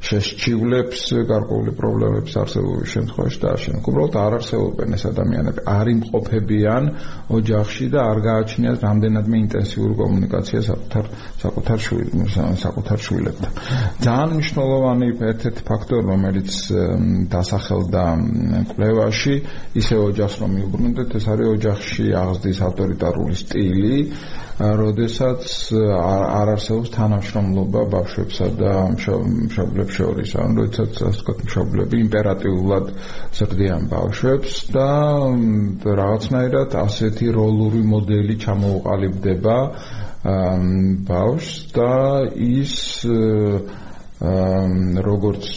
[0.06, 1.02] შეშჩივლებს
[1.32, 3.70] გარკვეული პრობლემებს არსებობის შემთხვევაში და ასე.
[3.86, 6.84] უბრალოდ არ არსებობენ ეს ადამიანები, არ იმყოფებიან
[7.36, 11.06] ოჯახში და არ გააჩნიათ რამდენადმე ინტენსიური კომუნიკაცია საკუთარ
[11.46, 13.52] საკუთარ შვილებთან, საკუთარ შვილებთან.
[14.06, 16.50] ძალიან მნიშვნელოვანი ერთ-ერთი ფაქტორი, რომელიც
[17.36, 18.04] დასახელდა
[19.06, 19.34] კვლევაობაში
[19.80, 23.98] ისე ოჯახს რომ მიუბრუნდეთ ეს არის ოჯახში აღზრდის ავტორიტარული სტილი
[24.56, 25.42] როდესაც
[25.76, 32.86] არ არსებობს თანამშრომლობა ბავშვებსა და მშობლებს შორის ან როდესაც ასე ვთქვათ მშობლები იმპერატიულად
[33.40, 34.90] ზრდიან ბავშვებს და
[36.02, 39.58] რაღაცნაირად ასეთი როლური მოდელი ჩამოუყალიბდება
[41.12, 41.94] ბავშვს და
[42.34, 42.74] ის
[44.16, 45.48] როგორც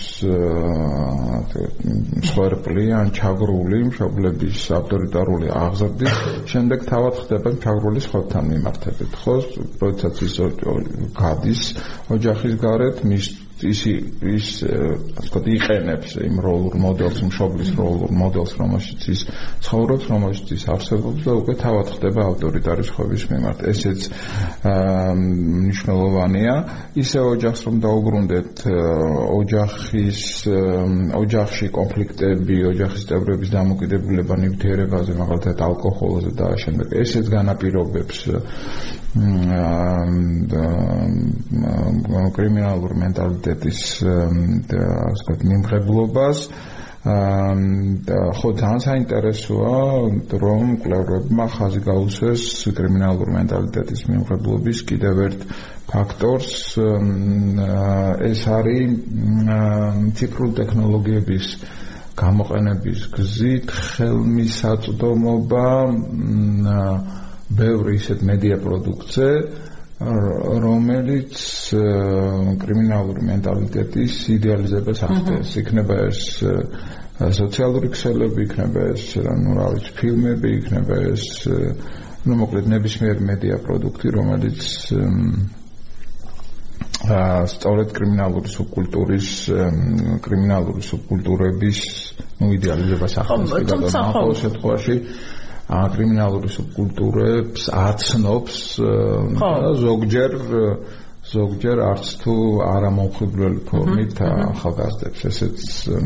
[2.28, 6.16] სვერპლი ან ჩაგრული მშობლების ავტორიტარული აღზრდის
[6.50, 9.12] შემდეგ თავად ხდება ჩაგრული სხვებთან მიმართებით.
[9.22, 9.34] ხო
[9.78, 10.34] როდესაც ის
[11.14, 11.62] გადის
[12.10, 13.30] ოჯახის გარეთ მის
[13.66, 14.78] ის ის ასე
[15.18, 19.20] ვთქვათ იყენებს იმ როლურ მოდელს, მშობლის როლურ მოდელს, რომელშიც ის
[19.64, 23.58] ცხოვრობს, რომელშიც ის არსებობს და უკვე თავად ხდება ავტორიტარის ხვების მიმართ.
[23.72, 24.00] ესეც
[25.58, 26.54] მნიშვნელოვანია.
[27.02, 28.54] ისე ოჯახს რომ დაუბრუნდეთ,
[29.38, 30.20] ოჯახის
[31.22, 38.18] ოჯახში კონფლიქტები, ოჯახის წევრების დამოკიდებულება ნივთიერებაზე, მაგალითად ალკოჰოლზე და შემდეგ ესეც განაპირობებს
[42.38, 44.82] კრიმინალურ მენტალიტეტის ასე
[45.14, 46.42] ვთქვათ მიმღებლობას
[48.08, 49.74] და ხო ძალიან საინტერესოა
[50.42, 52.42] რომ კვლევრებმა ხაზი გაუსვეს
[52.78, 55.40] კრიმინალურ მენტალიტეტის მიმღებლობის კიდევ ერთ
[55.88, 56.52] ფაქტორს
[58.28, 58.88] ეს არის
[60.18, 61.46] ციფრული ტექნოლოგიების
[62.18, 65.66] გამოყენების გზით ხელმისაწვდომობა
[67.53, 69.31] ბევრი ისეთ მედია პროდუქცია
[70.03, 71.35] რომელიც
[72.59, 75.53] კრიმინალური მენტალიტეტის იდეალიზებას ახდენს.
[75.61, 76.21] იქნება ეს
[77.37, 81.25] სოციალური ქსელები, იქნება ეს ну, რა ვიცი, ფილმები, იქნება ეს
[82.25, 84.61] ну, მოკლედ ნებისმიერ მედია პროდუქტი, რომელიც
[87.03, 89.29] აა სწორედ კრიმინალური სუბკულტურის
[90.23, 91.79] კრიმინალური სუბკულტურების
[92.39, 93.55] ну, იდეალიზებას ახდენს.
[93.71, 94.95] თუმცა ხო შემთხვევაში
[95.68, 98.60] კრიმინალური სუბკულტურებს აცნობს
[99.40, 99.50] და
[99.82, 100.36] ზოგჯერ
[101.28, 105.58] ზოგჯერ არც თუ არამომხიბვლელი ფორმით ახალგაზრდებს ესეც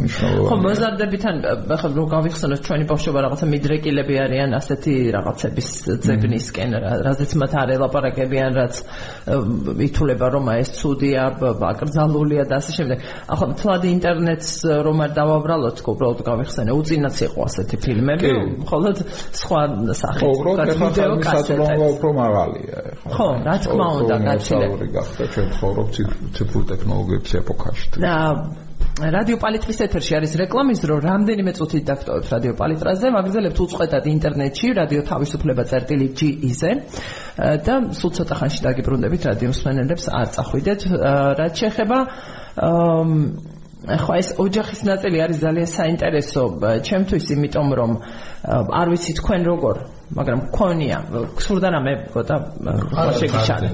[0.02, 0.48] მნიშვნელოვანია.
[0.50, 1.36] ხო, მოზარდებიდან
[1.76, 5.68] ახლა რო გავიხსენოთ ჩვენი ბავშვობა რაღაცა მიდრეკილები არიან ასეთი რაღაცების
[6.06, 6.70] ძებნისკენ,
[7.06, 8.74] რაზეც მათ არ ელაპარაკებიან, რაც
[9.86, 11.22] ითვლება რომ ეს ცუდია,
[11.70, 12.98] აკრძალულია და ასე შემდეგ.
[13.32, 14.50] ახლა მთლად ინტერნეტს
[14.86, 18.30] რომ არ დავაბრალოთ, უბრალოდ გავიხსენე, უწინაც იყო ასეთი ფილმები,
[18.66, 18.96] მხოლოდ
[19.38, 19.60] სხვა
[20.02, 20.34] სახით,
[20.82, 21.78] ვიდეო კასეტები.
[21.94, 22.76] უფრო მაღალია.
[23.06, 25.11] ხო, რა თქმა უნდა, გაცილებით.
[25.18, 25.88] და ჩვენ ცხოვრობ
[26.36, 27.86] ციფრულ ტექნოლოგიების ეპოქაში.
[28.02, 28.14] და
[28.92, 35.02] რადიო პალიტრის ეთერში არის რეკლამის დრო, რამდენიმე წუთით დაგტოვებთ რადიო პალიტრაზე, მაგზელებთ უწყვეტად ინტერნეტში, რადიო
[35.08, 36.72] თავისუფლება წერტილი GE-ზე
[37.66, 40.80] და სულ ცოტა ხანში დაგიბრუნდებით რადიოს მენელებს არ წახვიდეთ.
[41.40, 41.98] რაც შეეხება
[43.82, 46.42] ახლა ეს ოჯახის ნაწილი არის ძალიან საინტერესო.
[46.86, 47.90] ჩემთვის, იმიტომ რომ
[48.78, 49.76] არ ვიცი თქვენ როგორ
[50.12, 50.96] მაგრამ მქონია
[51.38, 52.36] გსურდა რამე გოტა
[53.16, 53.68] შეგიშალე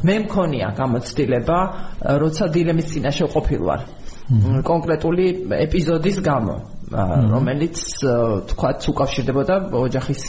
[0.00, 1.58] მე მქონია გამოცდილება
[2.22, 3.80] როცა დილემის წინაშე ყოფილვარ.
[4.64, 5.26] კონკრეტული
[5.66, 6.54] ეპიზოდის გამო
[6.90, 7.76] რომელიც
[8.50, 10.22] თქვათ უკავშირდებოდა ოჯახის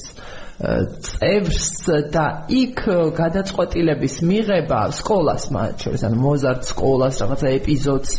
[0.61, 1.69] წევრს
[2.13, 2.83] და იქ
[3.17, 8.11] გადაწყვეტილების მიღება სკოლას მათ შორის ანუ მოზარდ სკოლას რაღაცა ეპიზოდს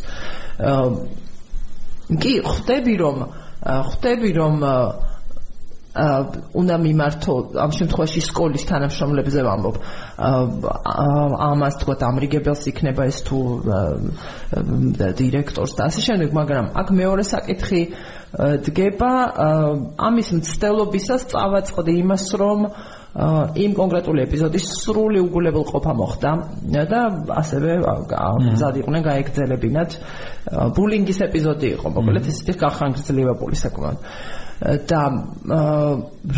[2.22, 3.22] კი ხვდები რომ
[3.62, 4.55] ხვდები რომ
[5.92, 9.76] უნდა მიმართო ამ შემთხვევაში სკოლის თანამშრომლებზე ვამბობ.
[11.52, 13.38] ამას თქვა ამრიგებელს იქნება ეს თუ
[15.20, 17.83] დირექტორს და ასე შემდეგ მაგრამ აქ მეორე საკითხი
[18.33, 19.12] დგება
[20.01, 22.61] ამის მცდელობისას წავაწყდი იმას რომ
[23.12, 26.31] იმ კონკრეტული ეპიზოდის სრული უგულებელყოფა მოხდა.
[26.88, 29.90] და ასევე მზად იყვნენ გაეგზელებინათ
[30.77, 33.99] ბულინგის ეპიზოდი იყო მოკლედ ისეთი გახანგრძლივებული საკმაოდ
[34.62, 35.03] და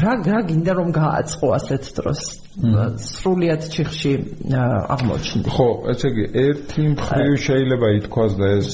[0.00, 2.20] რა რა გინდა რომ გააწყო ასეთ დროს?
[2.54, 4.12] სრულიად ჩიხში
[4.94, 5.50] აღმოჩნდი.
[5.50, 8.68] ხო ესე იგი ერთი მხრივ შეიძლება ითქვას და ეს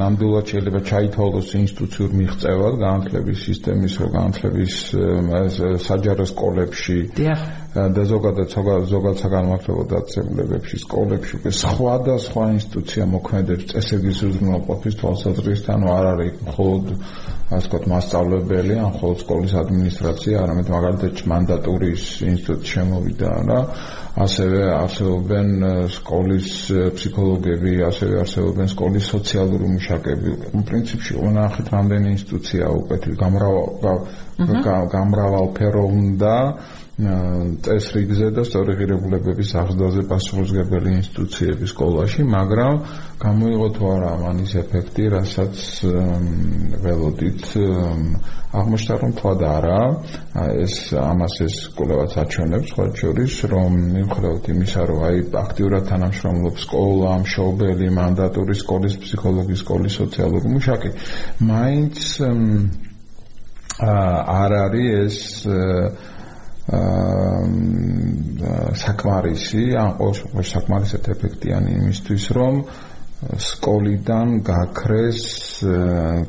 [0.00, 4.74] ნამდვილად შეიძლება ჩაითვალოს ინსტიტუციურ მიღწევად განათლების სისტემის რო განათლების
[5.86, 6.98] საჯარო სკოლებში
[7.72, 8.50] და ზოგადად
[8.92, 16.92] ზოგადად საგანმანათლებლო დაწესებულებებში სკოლებში სხვადასხვა ინსტიტუცია მოქმედებს წესების უზრუნველყოფის თვალსაზრისით ანუ არ არის მხოლოდ
[17.52, 23.60] ასე ვთქვათ, მასწავლებელი, ან ხოლმე სკოლის ადმინისტრაცია, არამედ მაგალითად მანდატურის ინსტიტუტი შემოვიდა რა.
[24.12, 25.48] ასევე არსებობენ
[25.88, 26.48] სკოლის
[26.96, 30.30] ფსიქოლოგები, ასევე არსებობენ სკოლის სოციალური მუშაკები.
[30.68, 33.96] პრინციპში უნახეთ რამდენი ინსტიტუცია უკეთ გამრავალ
[34.96, 36.36] გამრავალფეროვნდა
[36.92, 42.74] წესრიგზე და სწორი ღირებულებების აღზრდაზე პასუხისმგებელი ინსტიტუციების სკოლაში, მაგრამ
[43.22, 45.56] გამოიღო თუ არა ამანის ეფექტი, რასაც
[46.84, 47.42] ველოდით
[48.52, 49.80] აღმოჩნდა რომ თქვა და არა,
[50.60, 57.12] ეს ამას ეს კვლევაც აჩვენებს სხვა შორის, რომ მიუხედავად იმისა, რომ აი აქტიურად თანამშრომლობს სკოლა,
[57.24, 60.90] მშობელი, მანდატური სკოლის ფსიქოლოგი, სკოლის სოციალური მუშაკი,
[61.40, 61.96] მაინც
[63.80, 65.16] არ არის ეს
[68.82, 72.54] საკმარისი, ან ყოველ შემთხვევაში საკმარისად ეფექტიანი იმისთვის, რომ
[73.22, 75.20] სკოლიდან გაქრეს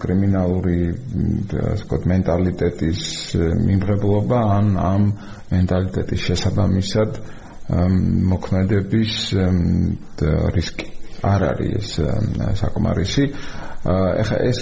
[0.02, 0.80] კრიმინალური,
[1.54, 3.02] ვთქვათ, მენტალიტეტის
[3.38, 5.04] მიმღებლობა, ან ამ
[5.54, 7.22] მენტალიტეტის შესაბამისად
[8.34, 9.14] მოქმედების
[10.58, 10.88] რისკი.
[11.24, 13.24] არ არის ეს საკმარისი.
[13.84, 14.60] ეხა ეს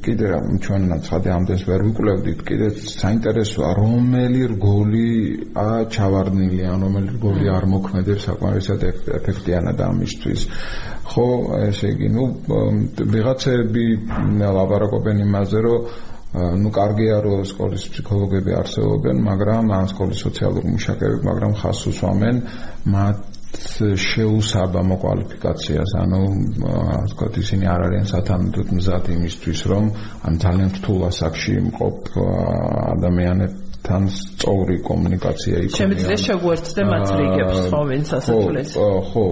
[0.00, 0.28] კიდე
[0.64, 5.08] ჩვენ ცხადე ამდენს ვერ ვიკვლევდით კიდე საინტერესოა რომელი რგოლი
[5.60, 8.86] ა ჩავარდნილი ან რომელი რგოლი არ მოქმედებს საკმარისად
[9.18, 10.40] ეფექტიანად ამისთვის.
[11.12, 11.28] ხო
[11.68, 12.24] ესე იგი ნუ
[13.12, 13.84] ვიღაცები
[14.40, 15.80] ლაბარაკობენ იმაზე რომ
[16.32, 22.36] ну კარგია რომ სკოლის ფსიქოლოგები არსებობენ, მაგრამ ან სკოლის სოციალური მუშაკები, მაგრამ ხას უსვამენ
[22.88, 29.84] მათ შეუსაბამო კვალიფიკაციას, ანუ ასე ვთქვათ, ისინი არ არიან სათანადოდ მზად იმისთვის, რომ
[30.28, 31.98] ან ძალიან რთულ ასაკში მყოფ
[32.96, 35.80] ადამიანებთან სწორი კომუნიკაცია იქონია.
[35.80, 38.70] შემიძლია შეგვერთდე მათ რიგებს, ხო, ვინც ასეთულეს?
[38.78, 39.26] ხო, ხო,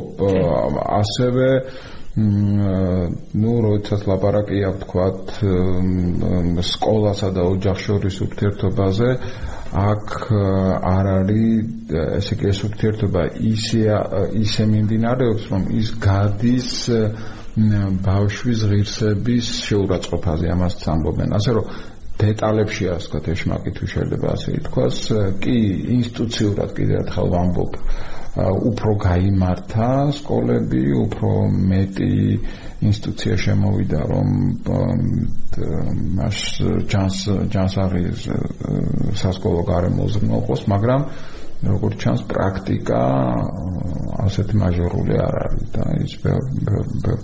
[1.01, 1.49] ასევე
[2.21, 5.31] ну, როდესაც ლაპარაკია, ვთქვათ,
[6.67, 9.09] სკოლასა და ოჯახს შორის ურთიერთობაზე,
[9.71, 10.15] აქ
[10.91, 13.83] არ არის ესე იგი ეს ურთიერთობა ისე
[14.43, 16.71] ისე მიმდინარეობს რომ ის გადის
[18.07, 20.47] ბავშვის ღირსების შეურაცხყოფაზე.
[20.55, 21.67] ამას ამბობენ ასე რომ
[22.21, 24.99] დეტალებში ასე ვთქვათ ეშმაკი თუ შეიძლება ასე ითქვას
[25.43, 25.57] კი
[25.99, 27.73] ინსტიტუციურად კიდევ ერთხელ ვამბობ
[28.39, 32.11] უფრო გამართა სკოლები უფრო მეტი
[32.87, 34.29] ინსტიტუცია შემოვიდა რომ
[36.15, 36.39] მას
[36.93, 37.19] ჯანს
[37.51, 38.29] ჯანს არის
[39.19, 41.07] სასკოლო გარემოზე მოყოს მაგრამ
[41.61, 43.01] როგორც ჩანს პრაქტიკა
[44.25, 46.13] ასეთი მაჟორული არ არის და ის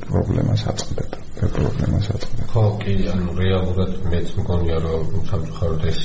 [0.07, 1.17] პრობლემას აწყდება.
[1.37, 2.49] ეს პრობლემას აწყდება.
[2.53, 6.01] ხო, კი, ანუ რეალურად მეც მგონია რომ სამწუხაროდ ეს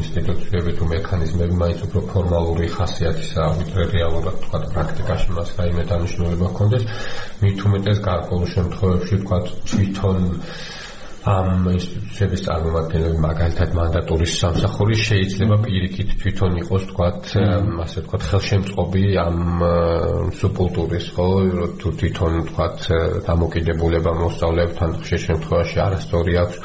[0.00, 6.84] ინსტიტუციები თუ მექანიზმები მაინც უფრო ფორმალური ხასიათისაა, ვიდრე რეალურად თქვა პრაქტიკაში მას რაიმე დანიშნულება ჰქონდეს.
[7.40, 9.38] მით უმეტეს გარკვეულ შემთხვევებში თქვა
[9.68, 10.18] თვითონ
[11.28, 17.26] ამ ინსტიტუციების წარმომადგენლები მაგალითად მანდატურის სამსახური შეიძლება პირიქით თვითონ იყოს თქვათ
[17.84, 19.38] ასე თქვათ ხელშემწყობი ამ
[20.40, 21.28] სუბკულტურის ხო?
[21.76, 22.78] თუ თვითონ თქვათ
[23.28, 26.56] დამოკიდებულება მოსწავლეებთან ხშირ შემთხვევაში არასწორი აქვს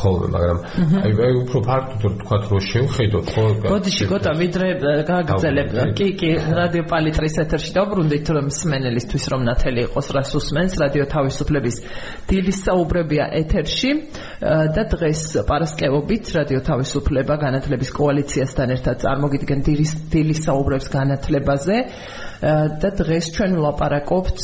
[0.00, 0.58] ხოლმე, მაგრამ
[1.04, 3.44] აი აი უფრო ფაქტობრივად თქვა რომ შევხედოთ ხო?
[3.66, 4.68] ბოდიში გოტა ვიდრე
[5.10, 5.68] გაგრძელებ.
[5.98, 6.30] კი, კი,
[6.60, 11.76] რადიო პალიტრის ეთერში დაბრუნდით რომ მსმენელისთვის რომ ნათელი იყოს რას უსმენს რადიო თავისუფლების
[12.30, 13.90] დილის საუბრებია ეთერში
[14.40, 21.76] და დღეს პარასკევობით რადიო თავისუფლება განათლების კოალიციასთან ერთად წარმოგიდგენ დილის დილის საუბრებს განათლებაზე.
[22.40, 24.38] და დღეს ჩვენ ვლაპარაკობთ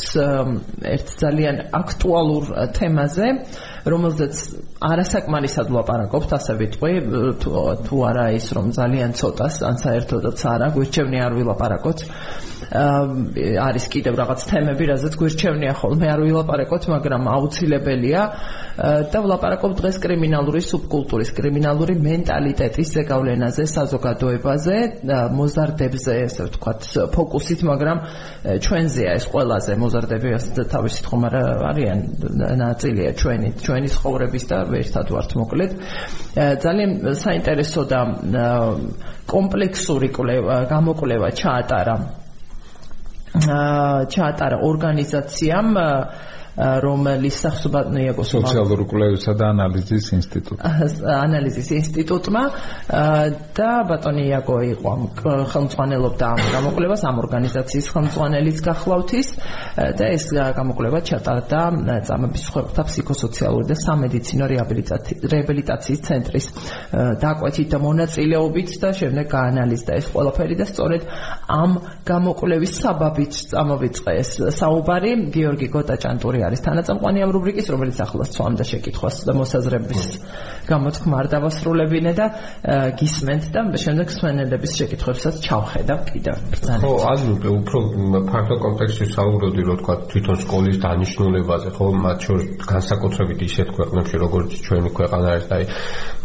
[0.85, 2.43] ერთ ძალიან აქტუალურ
[2.77, 3.27] თემაზე,
[3.89, 4.35] რომელზეც
[4.85, 6.93] არასაკმარისად ვლაპარაკობთ, ასე ვიტყვი,
[7.87, 12.05] თუ არა ის რომ ძალიან ცოტას, ან საერთოდაც არა, გვირჩევნია არ ვილაპარაკოთ.
[12.67, 18.21] არის კიდევ რაღაც თემები, რაზეც გვირჩევნია ხოლმე არ ვილაპარაკოთ, მაგრამ აუცილებელია
[19.07, 24.75] და ვლაპარაკობ დღეს კრიმინალური სუბკულტურის, კრიმინალური მენტალიტეტის ზეგავლენაზე, საზოგადოებაზე,
[25.37, 26.81] მოზარდებზე, ესე ვთქვათ,
[27.15, 27.97] ფოკუსით, მაგრამ
[28.67, 30.35] ჩვენზეა ეს ყველაზე მოზარდები
[30.67, 31.99] თავისით ხომ არა არიან
[32.67, 35.71] ნაწილია ჩვენი, ჩვენი ცხოვრების და ერთად ვართ მოკლედ.
[36.35, 37.99] ძალიან საინტერესო და
[39.27, 41.95] კომპლექსური კვლევა, გამოკვლევა ჩაატარა
[44.13, 45.71] ჩაატარა ორგანიზაციამ
[46.57, 50.61] რომელიც სახსუბანიაკო სოციალური კვლევისა და ანალიზის ინსტიტუტი
[51.13, 52.43] ანალიზის ინსტიტუტმა
[53.59, 54.93] და ბატონიაკო იყო
[55.53, 59.27] ხელმძღვანელობდა ამ გამოკვლევას ამ ორგანიზაციის ხელმძღვანელის გახლავთის
[60.01, 61.61] და ეს გამოკვლევა ჩატარდა
[62.09, 66.45] წამების სხვათა ფსიქოსოციალური და სამედიცინო რეაბილიტაციის ცენტრის
[67.21, 71.01] დაკვეთით და მონაწილეობით და შემდეგ გაანალიზდა ეს ყველაფერი და სწორედ
[71.53, 71.71] ამ
[72.07, 75.11] გამოკვლევის საბაბით წამოვიწყე ეს საუბარი.
[75.35, 80.03] გიორგი გოტაჭანტური არის თანაწამყვანი ამ რუბრიკის, რომელიც ახლოს ცვამდა შეკითხვას და მოსაზრების
[80.67, 82.25] გამოთქმა არ დავასრულებინე და
[82.99, 86.87] გისმენთ და შემდეგ სვენელების შეკითხვებსაც ჩავხედავ კიდევ ბრძანებით.
[86.87, 87.77] ხო, ანუ უფრო
[88.31, 94.49] ფაქტო კონტექსტში საუბრობდი, რომ თქვა თვითონ სკოლის დანიშნულებაზე, ხო, მათ შორის განსაკუთრებით ისეთ ქვეყნებში, როგორც
[94.67, 95.63] ჩვენი ქვეყანა არის, აი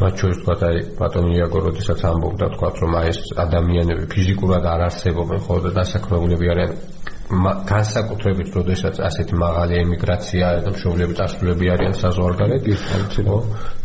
[0.02, 4.80] მათ შორის თქვა აი ბატონი იაგო როდესაც ამბობდა თქვა, რომ აი ეს ადამიანები ფიზიკურად არ
[4.88, 6.72] არსებობენ, ხო და დასაქმებულები არიან
[7.32, 12.66] განსაკუთრებით როდესაც ასეთი მაღალი ემიგრაცია და მშობლები დასრულები არიან საზღვარგარეთ
[13.16, 13.38] ხო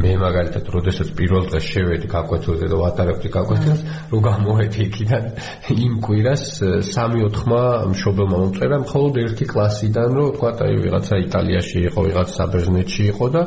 [0.04, 3.82] მე მაგალითად როდესაც პირველ დღეს შევედი გაკვეთილზე და ვატარებდი გაკვეთილს
[4.12, 5.24] რომ გამოვედი იქიდან
[5.88, 6.44] იმ კვირას
[6.92, 7.64] 3-4-მა
[7.96, 13.42] მშობელმა მომწერა მხოლოდ ერთი კლასიდან რომ თქვა აი ვიღაცა იტალიაში იყო ვიღაცა საბერძნეთში იყო და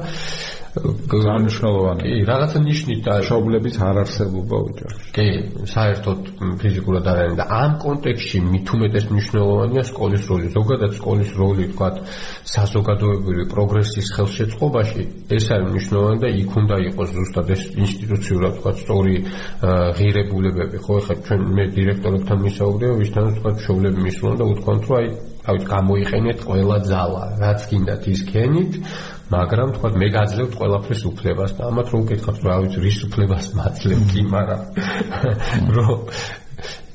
[0.70, 2.02] განშნოვანი.
[2.06, 5.08] კი, რაღაცა ნიშნით და შობლების არარსებობა ოჯახში.
[5.16, 5.26] კი,
[5.66, 6.18] საერთოდ
[6.62, 10.46] ფიზიკურად არ არის და ამ კონტექსტში მithumetes მნიშვნელოვანია სკოლის როლი.
[10.54, 11.96] ზოგადად სკოლის როლი, თქვათ,
[12.54, 15.02] საზოგადოებრივი პროგრესის ხელშეწყობაში
[15.34, 19.14] ეს არის მნიშვნელოვანი და იქ უნდა იყოს ზუსტად ეს ინსტიტუციურად, თქვათ, სწორი
[19.98, 20.76] ღირებულებები.
[20.86, 25.06] ხო, ეხლა ჩვენ მე დირექტორებთან მისაუბრებ, ვისთან თქვათ, შობლები მისულან და უთქვამთ, რომ აი
[25.40, 28.72] თავით გამოიყენეთ ყველა ძალა, რაც გინდათ ის ქენით,
[29.30, 34.00] მაგრამ თქვა მე გაძლევთ ყველაფრის უფლებას და ამათ რომ უკითხავთ რა ვიცი რის უფლებას მაძლევ
[34.10, 34.62] კი მაგრამ
[35.76, 35.98] რომ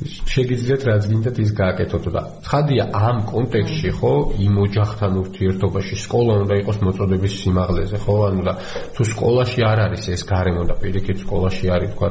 [0.06, 4.12] შეგიძლიათ რაც გინდათ ის გააკეთოთ და ხადია ამ კონტექსტში ხო
[4.46, 8.54] იმ ოჯახთან ურთიერთობაში სკოლა უნდა იყოს მოწოდების სიმაღლეზე ხო ანუ და
[8.98, 12.10] თუ სკოლაში არ არის ეს გარემო და პირიქით სკოლაში არის თქვა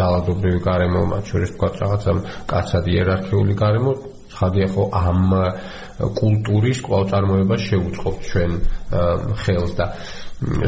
[0.00, 2.12] ძალადობრივი გარემო მათ შორის თქვა რაღაცა
[2.50, 3.92] კაცად იერარქიული გარემო
[4.32, 5.22] ხადია ხო ამ
[6.00, 8.52] კულტურის კვალწარმოებას შეუწყობ ჩვენ
[9.44, 9.86] ხელს და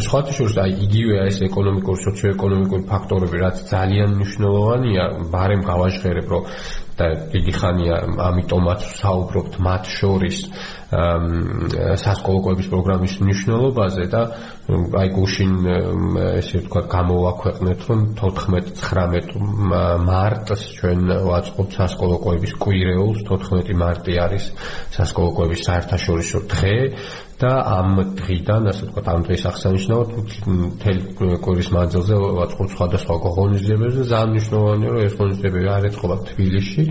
[0.07, 5.05] სხვათა შორის აი იგივე ეს ეკონომიკური სოციოეკონომიკური ფაქტორები რაც ძალიან მნიშვნელოვანია
[5.35, 6.47] ბარემ გავაჟღერებ რომ
[6.99, 7.97] და დიდი ხანია
[8.29, 10.39] ამიტომაც საუბრობთ მათ შორის
[12.05, 12.41] სასკოლო
[12.71, 14.21] პროგრამის მნიშვნელობაზე და
[15.01, 15.53] აი გუშინ
[16.39, 19.35] ესე ვთქვა გამოვაქვეყნეთ რომ 14-19
[20.07, 23.25] მარტს ჩვენ ვაწყობთ სასკოლო კვების კვირეულს.
[23.27, 24.45] 14 მარტი არის
[24.95, 26.77] სასკოლო კვების საერთაშორისო დღე
[27.41, 30.09] და ამ დღიდან ასე ვთქვათ ამ დღეს აღსანიშნავად
[30.55, 31.01] მთელი
[31.45, 36.83] კვირის მანძილზე ვაწყობთ სხვადასხვა ღონისძიებებს და ძალიან მნიშვნელოვანია რომ ეს ღონისძიებები არ ეწყობა თბილისში,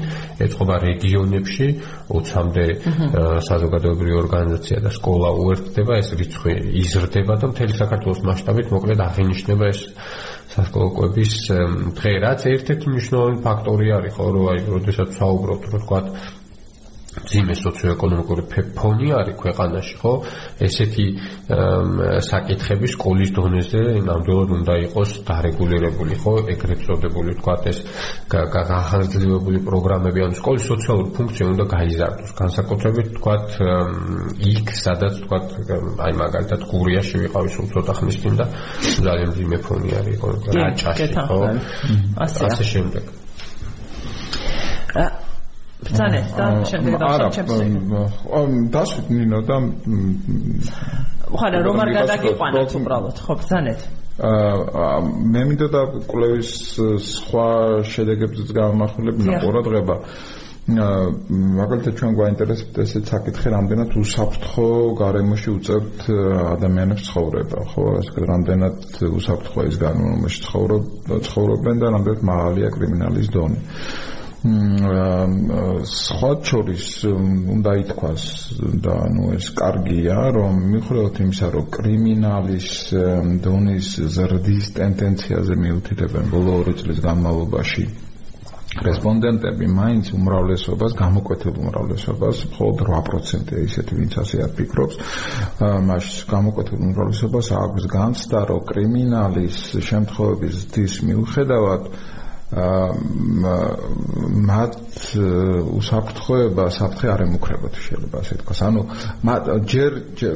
[0.43, 1.67] ეწყობა რეგიონებში,
[2.11, 2.65] 20-მდე
[3.47, 9.81] საზოგადოებრივი ორგანიზაცია და სკოლა უერთდება, ეს რიცხვი იზრდება და მთელი საქართველოს მასშტაბით მოკლედ აღინიშნება ეს
[10.53, 11.33] სასკოლოკვების
[11.97, 12.11] დღე.
[12.23, 15.99] რაც ერთ-ერთი მნიშვნელოვანი ფაქტორი არის ხო რომ აი როდესაც საუბრობთ რო თქვა
[17.13, 18.43] ძიმე სოციოეკონომიკური
[18.73, 20.13] ფონი არის ქვეყანაში, ხო?
[20.65, 21.05] ესეთი
[22.27, 26.33] საკითხები სკოლის დონეზე ნამდვილად უნდა იყოს დარეგულირებული, ხო?
[26.55, 27.79] ეგრეთ წოდებული თქვა ეს
[28.33, 32.31] გახარჯლებული პროგრამები ან სკოლის სოციალური ფუნქცია უნდა გაიზარდოს.
[32.41, 33.35] განსაკუთრებით თქვა
[34.53, 35.37] იქ, სადაც თქვა
[36.01, 38.45] აი მაგალითად გურიაში ვიყავი სულ ცოტა ხნის წინ და
[39.05, 40.29] ძალიან ძიმე ფონი არის, ხო?
[40.57, 41.39] რაჭაში, ხო?
[42.25, 43.22] ასე შემდეგ.
[45.93, 47.53] ბრძანეთ და შემდეგ დავსაჩემს
[48.73, 49.57] დასვით ნინო და
[51.33, 53.81] ხარა რომ არ გადაგიყვანოთ უბრალოდ ხო ბრძანეთ.
[54.13, 54.97] აა
[55.33, 56.51] მე მინდოდა კვლევის
[57.09, 57.47] სხვა
[57.93, 59.95] შედეგებზეც გამახვილებინა ყურადღება
[60.63, 64.67] მაგალითად ჩვენ გვაინტერესებთ ესეც საკითხი რამდენად უსაფრთხო
[65.01, 66.05] გარემოში უწევთ
[66.53, 67.83] ადამიანებს ცხოვრება ხო?
[67.99, 68.77] ასე რამდენად
[69.17, 70.39] უსაფრთხოა ის გარემოში
[71.27, 73.59] ცხოვრობენ და რამდენად მაღალია კრიმინალის დონე
[74.43, 78.23] სხვა შორის უნდა ითქვას
[78.83, 82.67] და ნუ ეს კარგია რომ მიუხედავად იმისა რომ კრიმინალის
[83.45, 87.85] დონის ზრდის ტენდენციაზე მიუთითებენ ბოლო 2 წლის განმავლობაში
[88.83, 94.95] რესპონდენტები მაინც უმრავლესობას გამოკვეთილ უმრავლესობას მხოლოდ 8% ისეთი ვინც ასე არ ფიქრობს
[95.87, 101.81] მას გამოკვეთილ უმრავლესობას აქვს განცდა რომ კრიმინალის შემთხვევების ზრდის მიუხედავად
[104.47, 104.75] მათ
[105.73, 108.59] უსაფრთხოება საფრთხე არ ემუქრება თუ შეიძლება ასე თქვას.
[108.67, 108.81] ანუ
[109.73, 109.91] ჯერ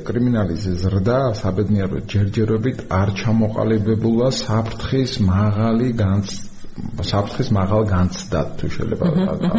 [0.07, 6.27] კრიმინალის ზრდა საბედნიერო ჯერჯერობით არ ჩამოყალიბებულა საფრთხის მაღალი განც
[6.77, 9.05] საფრთხის მაღალ განცდა თუ შეიძლება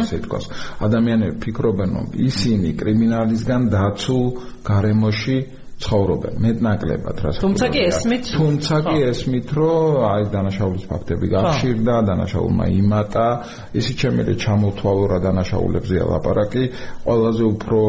[0.03, 0.45] ასე თქვას.
[0.87, 4.25] ადამიანები ფიქრობენ რომ ისინი კრიმინალისგან დაცულ
[4.67, 5.37] გარემოში
[5.79, 12.65] ცხოვრობენ მეტნაკლებად რა თუმცა კი ესმით თუმცა კი ესმით რომ აი დანაშაულის ფაქტები გახშირდა დანაშაულმა
[12.79, 13.27] იმატა.
[13.79, 16.63] ისიც შემიძლია ჩამოთვალო რა დანაშაულებზეა ლაპარაკი
[17.07, 17.79] ყველაზე უფრო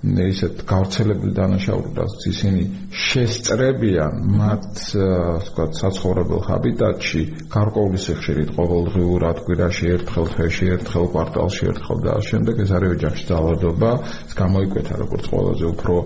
[0.00, 2.62] ისეთ გავრცელებული დანაშაულებას ისინი
[2.96, 7.22] შესწრებიან მათ ვთქვათ საცხოვრებელ ჰაბიტატში
[7.52, 13.92] გარკვეული სიხშირით ყოველდღიურად კვირაში ერთხელ თვეში ერთხელ კვარტალში ერთხელ და შემდეგ ეს არის ოჯახში ძალადობა
[14.08, 15.96] ეს გამოიკვეთა როგორც ყველაზე უფრო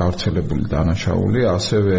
[0.00, 1.96] გავრცელებული დანაშაული ასევე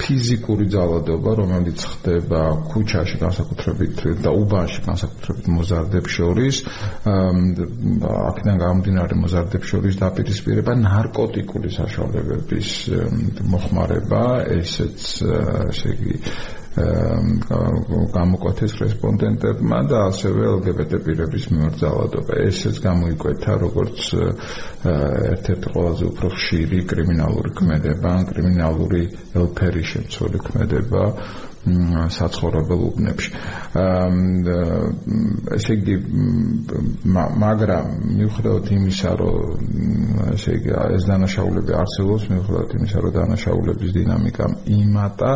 [0.00, 2.40] ფიზიკური ძალადობა, რომელიც ხდება
[2.72, 6.60] ქუჩაში განსაკუთრებით და უბანში განსაკუთრებით მოზარდებს შორის,
[8.24, 12.72] აქედან გამომდინარე მოზარდებს შორის დაპირისპირება ნარკოტიკული საშუალებების
[13.54, 14.24] მოხმარება,
[14.58, 15.08] ესეც
[15.70, 16.18] ესე იგი
[16.74, 22.32] გამოკვეთეს რესპონდენტებმა და ასევე LGBT პირების მიმართ ძალადობა.
[22.50, 23.98] ესეც გამოიკვეთა როგორც
[25.34, 29.02] ერთ-ერთი ყველაზე უფრო ხშირი კრიმინალური ქმედება, კრიმინალური
[29.38, 31.02] ელფერი შემცველი ქმედება
[31.64, 33.30] საცხოვრებელ უბნებში.
[35.56, 35.94] ესე იგი
[37.44, 37.86] მაგრამ
[38.18, 39.32] მიუხედავად იმისა, რომ
[40.34, 44.44] ესე იგი ეს დანაშაულები არსებობს, მიუხედავად იმისა, რომ დანაშაულების დინამიკა
[44.76, 45.30] იმატა,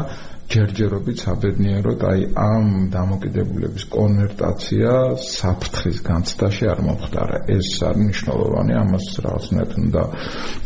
[0.48, 7.38] ჯერჯერობით საბედნიეროდ აი ამ დამოკიდებულების კონვერტაცია საფრთხის განცდაში არ მომხდარა.
[7.52, 10.02] ეს არის მნიშვნელოვანი, ამას რაღაცნაირად უნდა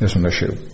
[0.06, 0.30] ეს უნდა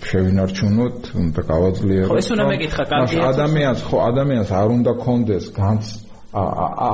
[0.09, 2.13] შევინარჩუნოთ, უნდა გავაძლიეროთ.
[2.13, 3.23] ხო, ეს უნდა მეკითხა კარგია.
[3.33, 5.85] ადამიანს ხო, ადამიანს არ უნდა კონდეს განც
[6.29, 6.93] აა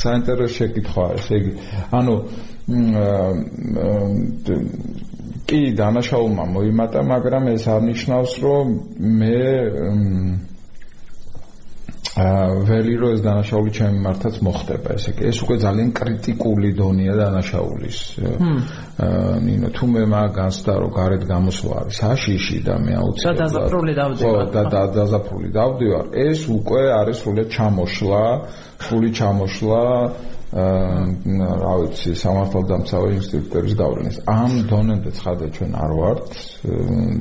[0.00, 1.52] საინტერესო შეკითხვაა, ესე იგი,
[1.92, 2.14] ანუ
[5.44, 8.66] კი დანაშაულმა მოიმატა, მაგრამ ეს არნიშნავს, რომ
[9.20, 9.40] მე
[12.14, 15.22] ველი რო ეს დანაშაული ჩემი მართაც მოხდება ესე იგი.
[15.34, 17.98] ეს უკვე ძალიან კრიტიკული დონეა დანაშაულის.
[19.42, 23.92] ნინო თუ მე მაგას და რო გარეთ გამოსვლა არის აშიში და მე აუცილებლად და დაზაფრული
[23.98, 24.30] დავდივარ.
[24.30, 26.04] ხო და დაზაფრული დავდივარ.
[26.14, 28.22] ეს უკვე არის სრულად ჩამოშლა
[28.78, 29.82] სული ჩამოშლა
[30.54, 36.28] რა ვიცი სამართალდამცავი ინსტიტუტების გავლენის ამ დონემდე ცხადე ჩვენ არ ვართ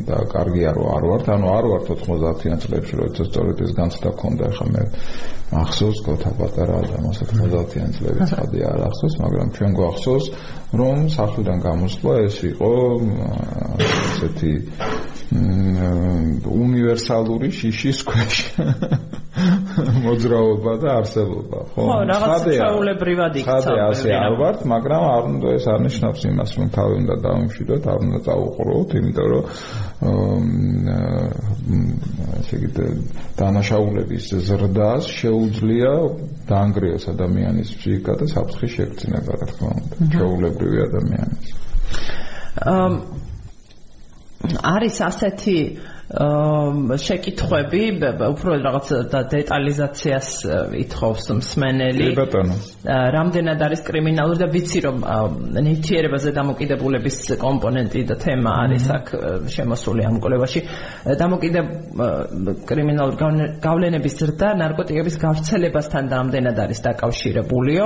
[0.06, 1.26] და კარგია რომ არ ვართ.
[1.34, 4.84] ანუ არ ვართ 90-იან წლებში როდესაც სწორედ ეს განცდა ქონდა ხა მე
[5.64, 10.26] ახსოვს გოთა პატარა ადამიანს 90-იან წლებში ცხადია არ ახსოვს მაგრამ ჩვენ გვახსოვს
[10.78, 12.72] რომ საფრთხიდან გამოსვლა ეს იყო
[13.82, 14.54] ესეთი
[16.54, 18.36] უნივერსალური შიშის ქვეშ
[20.04, 21.82] მოძრაობა და არსებობა ხო?
[21.88, 26.68] ხო რაღაც ჩაულებრივად იქცა ხადე ასე არ ვართ მაგრამ არ უნდა ეს არნიშნავს იმას რომ
[26.78, 29.44] თავი უნდა დავიმშვიდოთ არ უნდა წაუყროთ იმიტომ რომ
[32.44, 32.70] ასე იგი
[33.40, 35.94] დანაშაულების ზრდას შეუძლია
[36.50, 39.96] დაანგრიოს ადამიანის ფსიქიკა და საფრთხის შეგრძნება რა თქმა უნდა.
[40.14, 41.50] ჩაულებრივი ადამიანის.
[44.74, 45.58] არის ასეთი
[46.14, 47.82] შეკითხვები
[48.30, 48.88] უფრო რაღაც
[49.34, 50.28] დეტალიზაციას
[50.78, 52.06] ითხოვს მსმენელი.
[52.06, 52.56] კი ბატონო.
[52.86, 54.98] რამდენად არის კრიმინალური და ვიცი რომ
[55.58, 59.06] ნივთიერებაზე დამოკიდებულების კომპონენტი და თემა არის აქ
[59.50, 60.60] შემოსული ამ კოლევაში.
[61.18, 61.66] დამოკიდებ
[62.62, 63.18] კრიმინალური
[63.58, 67.86] გავლენების ზრდა ნარკოტიკების გავრცელებასთან რამდენად არის დაკავშირებულიო?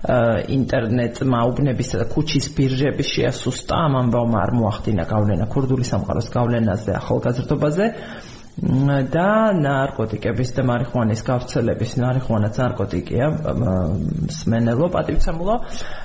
[0.00, 3.74] ინტერნეტ მაუბნების და ქუჩის ბირჟების შეასუსტა.
[3.84, 7.86] ამ ამბავმა არ მოახდინა გავლენა ქურდული სამყაროს გავლენაზე ახალგაზრდობაზე.
[8.60, 13.26] და ნარკოტიკების და მარიხუანის გავრცელების მარიხუანაც ნარკოტიკია
[14.36, 15.54] სმენელო პატივცემულო.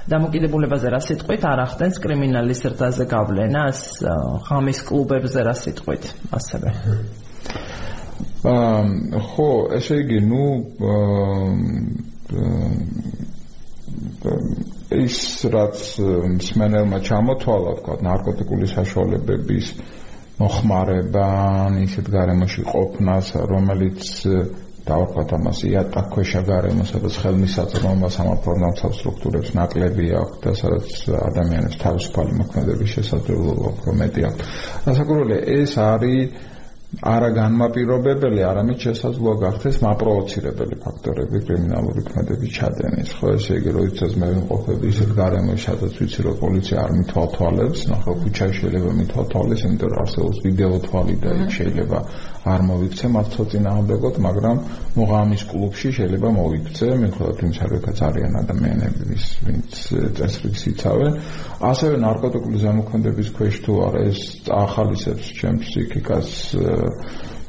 [0.07, 1.41] დამოკიდებულებაზე რა სიტყვით?
[1.51, 3.79] არ ახდენს კრიმინალის ზრდაზე გავლენას
[4.47, 6.03] ღამის კლუბებზე რა სიტყვით?
[6.31, 6.69] ასევე.
[8.45, 10.45] აა ხო ესე იგი ნუ
[14.95, 15.17] ის
[15.53, 15.81] რაც
[16.35, 19.71] მსმენელმა ჩამოთვალა თქვა ნარკოტიკული საშუალებების
[20.39, 21.27] მოხმარება
[21.85, 24.09] ისეთ გარემოში ყოფნას რომელიც
[24.85, 30.91] დავარქვათ ამას იატაკქვეშა გარემო სადაც ხელმისაწვდომობა სამართლებრივ სტრუქტურებს ნაკლები აქვს და სადაც
[31.29, 34.51] ადამიანებს თავისუფალი მოქმედების შესაძლებლობა უფრო მეტი აქვს.
[34.93, 36.53] ასაკურველი ეს არის
[37.03, 43.09] არა განმაპირობებელი, არამედ შესაძლოა გახდეს მაპროვოცირებელი ფაქტორები კრიმინალური ქმედების ჩადენის.
[43.19, 48.11] ხო, ესე იგი, როდესაც მე ვიმყოფები ისეთ გარემოში, სადაც ვიცი, რომ პოლიცია არ მithვალთვალებს, ნახო,
[48.23, 51.99] ქუჩაში შეიძლება მithვალთვალეს, იმიტომ რომ არსებობს ვიდეო თვალი და იქ შეიძლება
[52.45, 54.57] არ მოიქცე მართლა წინააღმდეგოდ, მაგრამ
[54.95, 59.03] მოღამის კლუბში შეიძლება მოიქცე, მიუხედავად იმისა, რომ იქაც არიან ადამიანები,
[59.45, 59.71] ვინც
[60.15, 61.13] წესრიგს იცავენ.
[61.65, 66.29] ასევე ნარკოტიკული ზემოქმედების ქვეშ თუ არა ეს ახალისებს ჩემს ფსიქიკას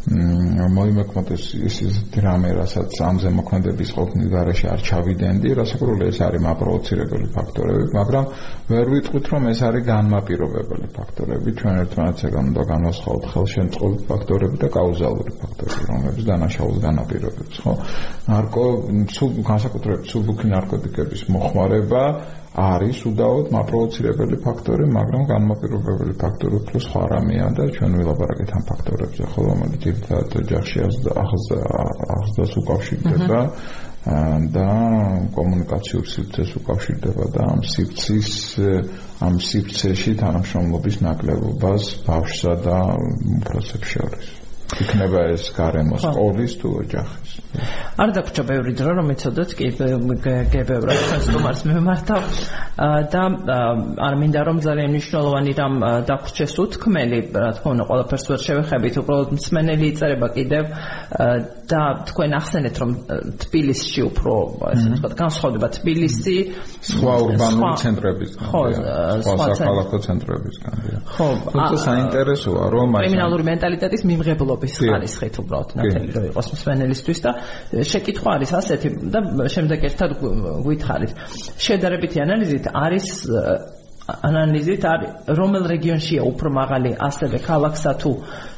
[0.07, 7.27] მოიმეკვდეს ის ის დრამა, რასაც ამ ზემოქმედების ყოფნის გარეშე არ ჩავიდენდი, რასაკვირველია ეს არის მაპროვოცირებელი
[7.35, 8.25] ფაქტორები, მაგრამ
[8.71, 15.33] ვერ ვიტყვით რომ ეს არის განმაპირობებელი ფაქტორები, ჩვენ ერთმანეთსგან უნდა განვასხვაოთ ხელშემწყობი ფაქტორები და კაუზალური
[15.43, 17.73] ფაქტორები, რომლებიც დანაშაულს განაპირობებს, ხო?
[18.31, 18.67] ნარკო,
[19.11, 22.03] სულ განსაკუთრებით სულბუქი ნარკოტიკების მოხმარება
[22.57, 29.27] არის უდაოდ მაპროვოცირებელი ფაქტორი, მაგრამ განმაპირობებელი ფაქტორი უფრო სხვა რამეა და ჩვენ ვილაპარაკეთ ამ ფაქტორებზე,
[29.33, 30.79] ხო, რომელიც ერთად ჯახში
[32.17, 33.41] ახსდას უკავშირდება
[34.57, 34.67] და
[35.37, 38.33] კომუნიკაციურ სივრცეს უკავშირდება და ამ სივრცის
[39.27, 42.79] ამ სივრცეში თანამშრომლობის ნაკლებობას ბავშვსა და
[43.37, 44.29] უფროსებს შორის.
[44.87, 47.36] იქნება ეს გარემო სკოლის თუ ოჯახის.
[47.97, 49.67] არ დაგვრჩა ბევრი დრო რომ ეცოდოთ კი
[50.53, 52.23] გებევრა ჩვენს სტუმარს მემართავ.
[53.13, 53.23] და
[54.07, 55.75] არ მინდა რომ ძალიან მნიშვნელოვანი რამ
[56.11, 60.65] დაგვრჩეს უთქმელი რა თქმა უნდა ყველაფერს ვერ შევეხებით უბრალოდ მსმენელი იწერება კიდევ.
[61.67, 62.91] და თქვენ ახსენეთ რომ
[63.43, 64.35] თბილისში უფრო
[64.71, 66.37] ესე ვთქვათ განსხვავდება თბილისი
[66.87, 68.61] სხვა урბანული ცენტრებისგან ხო
[69.27, 70.75] სხვა საქალაქო ცენტრებისგან
[71.17, 77.31] ხო თუმცა საინტერესოა რომ აი კრიმინალური მენტალიტეტის მიმღებლობის ხარისხით უბრალოდ ნათელი რომ იყოს მსმენელისთვის და
[77.93, 79.21] შეკითხვა არის ასეთი და
[79.55, 80.11] შემდეგ ერთად
[80.67, 81.13] გვითხრით.
[81.67, 83.07] შედარებითი ანალიზით არის
[84.07, 88.13] ანალიზით არის რომელ რეგიონშია უფრო მაღალი ასევე ქალაქსა თუ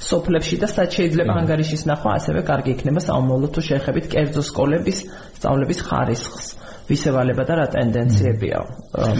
[0.08, 4.98] სოფლებში და სად შეიძლება ანგარიშის ნახვა ასევე კარგი იქნება საომოლო თუ შეეხებით კერძო სკოლების
[5.40, 6.46] სწავლების ხარისხს.
[6.88, 8.58] ვისევალება და რა ტენდენციებია.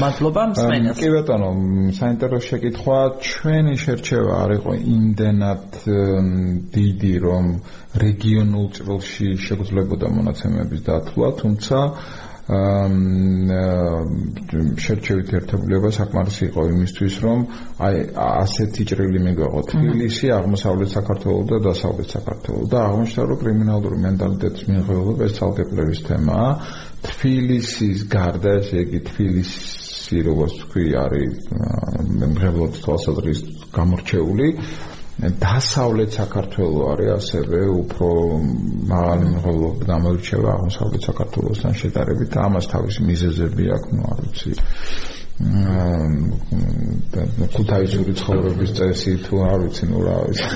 [0.00, 1.00] მადლობა მსმენელს.
[1.00, 1.50] კი ბატონო,
[1.98, 2.98] საინტერესო შეკითხვა.
[3.28, 5.64] ჩვენი შერჩევა არ იყო იმდენად
[6.76, 7.44] დიდი, რომ
[8.04, 11.78] რეგიონულ წრილში შეგვძლებოდა მონაცემების დათვლა, თუმცა
[14.80, 17.42] შერჩევით ერთობლიობა საკმარისი იყო იმისთვის, რომ
[17.84, 24.64] აი ასეთი ჭრილი მიგვეღო თბილისი, აღმოსავლეთ საქართველოს და დასავლეთ საქართველოს და აღმოჩნდა, რომ კრიმინალური მენტალიტეტის
[24.64, 26.48] მიიღება ეს ცალკეპლების თემაა.
[27.06, 31.32] თბილისის გარდა, ესე იგი თბილისი როგორც თქვი, არის
[32.20, 34.48] მემღებლობის თვალსაზრისით გამორჩეული.
[35.18, 38.10] დასავლეთ საქართველოს არის ასევე უფრო
[38.92, 44.52] მაღალი მიღებლობა გამორჩევა აღმოსავლეთ საქართველოსთან შედარებით და ამას თავისი მიზეზები აქვს, ну, არ ვიცი.
[47.54, 50.48] ქუთაისური ცხოვრების წესი თუ არ ვიცი ნუ რა ვიცი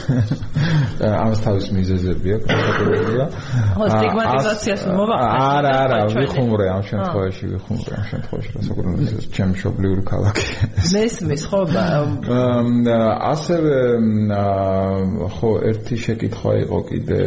[1.23, 3.27] ამას თავის მიზეზები აქვს საკუთრებია
[3.79, 10.03] ხო სტიგმატიზაციას მოვა არა არა ვიხუმრე ამ შემთხვევაში ვიხუმრე ამ შემთხვევაში რა საკუთრებია ჩემ შობლიური
[10.11, 10.47] ქალაქი.
[10.97, 11.61] მესმის ხო
[13.33, 13.77] ასევე
[15.39, 17.23] ხო ერთი შეკითხვა იყო კიდე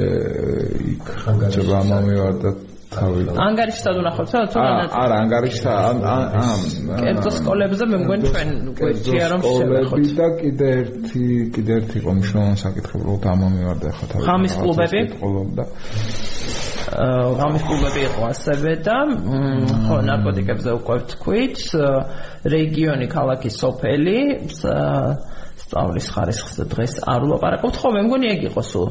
[0.92, 2.50] იქ ხანგრძლივად მომივარდა
[2.96, 3.22] თავი.
[3.46, 4.72] ანგარიშსად უნახავთ რა თუ რა?
[5.04, 5.98] არა, ანგარიშსა ამ
[7.02, 10.08] კერძო სკოლებზე მე მგონი ჩვენ გვეჭია რომ შევეხოთ.
[10.20, 11.24] და კიდე ერთი
[11.56, 14.24] კიდე ერთი იყო მნიშვნელოვანი საკითხი, რომ გამომივარდა ხა თავი.
[14.26, 15.02] ხამის კლუბები?
[15.56, 15.64] და
[16.86, 18.98] გამოსკულები იყო ასევე და
[19.88, 21.64] ხო ნარკოტიკებზე უკვე ვთქვით
[22.54, 24.18] რეგიონი ქალაქი სოფელი
[25.66, 28.88] სწავლის ხარისხს დღეს არ ვლაპარაკობთ ხო მე მგონი ეგ იყო სულ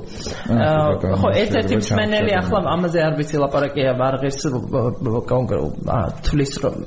[1.23, 4.43] ხო ერთ-ერთი მსმენელი ახლა ამაზე არ ვიცი ლაპარაკია არ ღირს
[5.31, 6.83] კონკრეტულად თulis რომ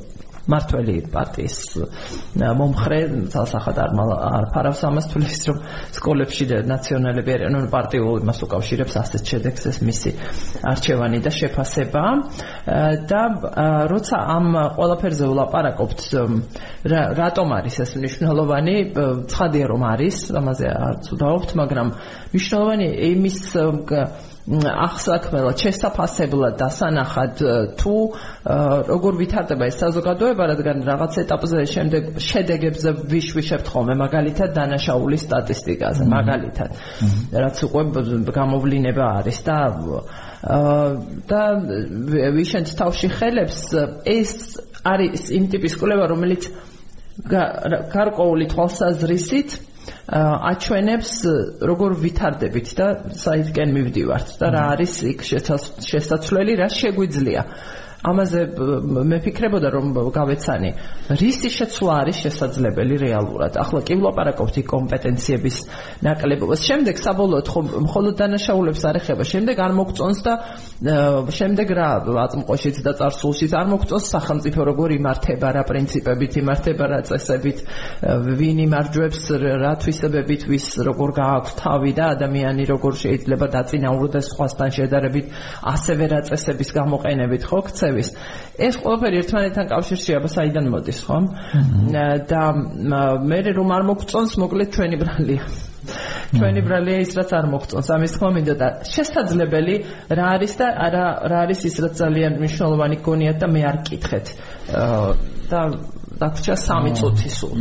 [0.48, 1.58] მართველი პარტიის
[2.60, 3.00] მომხრე
[3.34, 3.92] ძალსახად არ
[4.28, 5.58] არ ფარავს ამას თulis რომ
[5.98, 10.12] სკოლებში და ნაციონალები არიან ანუ პარტიულ იმას უკავშირებს ასეთ შედეგს ეს მისი
[10.72, 12.04] არჩევანი და შეფასება.
[13.12, 13.22] და
[13.92, 16.00] როცა ამ ყველაფერზე ვლაპარაკობთ
[17.22, 18.76] რატომ არის ეს მნიშვნელოვანი?
[19.28, 21.88] ცხადია რომ არის ამაზე არ ვცდაობთ მაგრამ
[22.34, 23.40] მნიშვნელოვანი იმის
[24.48, 27.42] ახსაქმელად შესაფასებლად დასანახად
[27.82, 27.96] თუ
[28.88, 36.80] როგორ ვითარდება ეს საზოგადოება რადგან რაღაც ეტაპზე შემდეგ შედეგებზე ვიშვიშებთ ხოლმე მაგალითად დანაშაულის სტატისტიკაზე მაგალითად
[37.44, 37.84] რაც უკვე
[38.40, 39.60] გამოვლინება არის და
[41.28, 41.44] და
[42.40, 43.60] ვიშენთ თავში ხელებს
[44.08, 44.32] ეს
[44.88, 46.48] არის იმ ტიპის კვლევა რომელიც
[47.28, 49.67] გარკვეული თვალსაზრისით
[50.52, 51.12] აჩვენებს
[51.70, 52.88] როგორ ვითარდებით და
[53.24, 57.44] საითკენ მივდივართ და რა არის იქ შესაძლებელი რა შეგვიძლია
[58.06, 58.42] ამაზე
[59.10, 60.72] მე ფიქრებოდა რომ გავეცანი.
[61.18, 63.58] რისი შეცვლა არის შესაძლებელი რეალურად?
[63.58, 65.58] ახლა კი ვლაპარაკობთ კომპეტენციების
[66.06, 66.60] ნაკლებობას.
[66.62, 69.24] შემდეგ საბოლოოდ ხომ მხოლოდ დანაშაულებს არ ეხება.
[69.26, 70.34] შემდეგ არ მოგწონს და
[71.38, 77.58] შემდეგ რა აწმყოშიც და წარსულშიც არ მოგწონს სახელმწიფო როგორ იმართება რა პრინციპებით იმართება რა წესებით
[78.38, 79.22] ვინ იმარჯვებს
[79.58, 85.26] რა თვისებებით ვის როგორ გააქვს თავი და ადამიანი როგორ შეიძლება დაწინაურდეს სხვასთან შედარებით
[85.74, 87.60] ასევე რა წესების გამოყენებით ხო?
[87.68, 88.10] ქცევი ხმების.
[88.58, 91.18] ეს ყველაფერი ერთმანეთთან კავშირში აბა საიდან მოდის, ხო?
[92.28, 92.42] და
[93.24, 95.44] მე რომ არ მოგწონს, მოკლედ ჩვენი ბრალია.
[96.36, 97.88] ჩვენი ბრალია ის რაც არ მოგწონს.
[97.96, 99.76] ამის თქმა მინდა და შესაძლებელი
[100.12, 104.26] რა არის და რა რა არის ის რაც ძალიან მნიშვნელოვანი გონიათ და მე არ კითხეთ.
[105.48, 105.60] და
[106.22, 107.54] დაგჭა 3 წუთი სულ.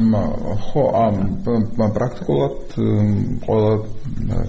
[0.66, 1.14] ხო, ამ
[1.96, 2.57] პრაქტიკულად
[3.46, 3.72] ყველა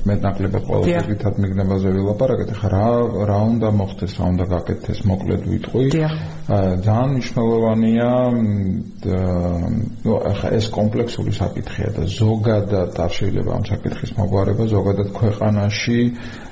[0.07, 2.49] მეტნაკლებად ყველა თვითად მიგნებაზე ვილაპარაკეთ.
[2.59, 2.87] ხა რა
[3.29, 5.85] რა უნდა მოხდეს, რა უნდა გაკეთდეს, მოკლედ ვიტყვი.
[6.87, 8.11] ძალიან მნიშვნელოვანია
[10.39, 15.99] ხა ეს კომპლექსური საკითხია და ზოგადად არ შეიძლება ამ საკითხის მოგვარება ზოგადად ქვეყანაში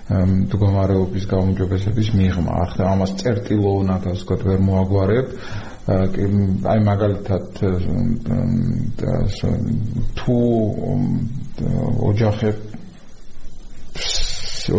[0.05, 2.51] მდგომარეობის გაუმჯობესების მიღმა.
[2.65, 5.27] ახლა ამას წერტილოვნად ასე ვთქვათ ვერ მოაგვარებ.
[5.85, 7.59] აი მაგალითად
[10.17, 10.37] თუ
[12.09, 12.63] ოჯახებ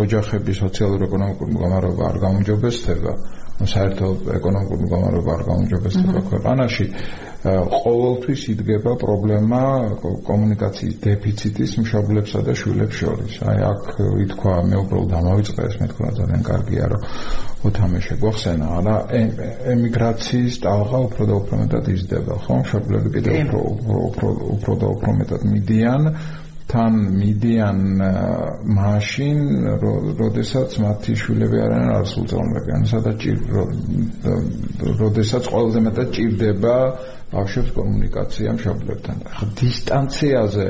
[0.03, 3.13] ოჯახების სოციალურ-ეკონომიკური მდგომარეობა არ გამოჯობესდება,
[3.57, 6.85] საერთოდ ეკონომიკური მდგომარეობა არ გამოჯობესდება ქვეყანაში,
[7.47, 9.61] ყოველთვის იდგება პრობლემა
[10.27, 13.35] კომუნიკაციის დეფიციტის მშობლებსა და შვილებს შორის.
[13.49, 13.83] აი აქ
[14.17, 17.05] ვითქვა მე უბრალოდ ამავიწყე ეს მე თქვა ძალიან კარგია რომ
[17.67, 18.95] უთამე შეგვახსენა, არა
[19.73, 22.53] ემიგრაციის ტალღა უფრო და უფრო მეტად იზრდება, ხო?
[22.61, 23.61] მშობლები კიდევ უფრო
[24.09, 24.27] უფრო
[24.57, 26.01] უფრო და უფრო მეტად მიდიან
[26.67, 27.77] თან მიდიან
[28.77, 29.39] მაშინ,
[30.19, 33.27] როდესაც მათი შვილები არიან არსულწლოვნები, ანუ სადაც
[35.01, 36.75] როდესაც ყველაზე მეტად ჭირდება
[37.31, 39.17] ბავშვებს კომუნიკაცია მშობლებთან.
[39.37, 40.67] ხა დისტანციაზე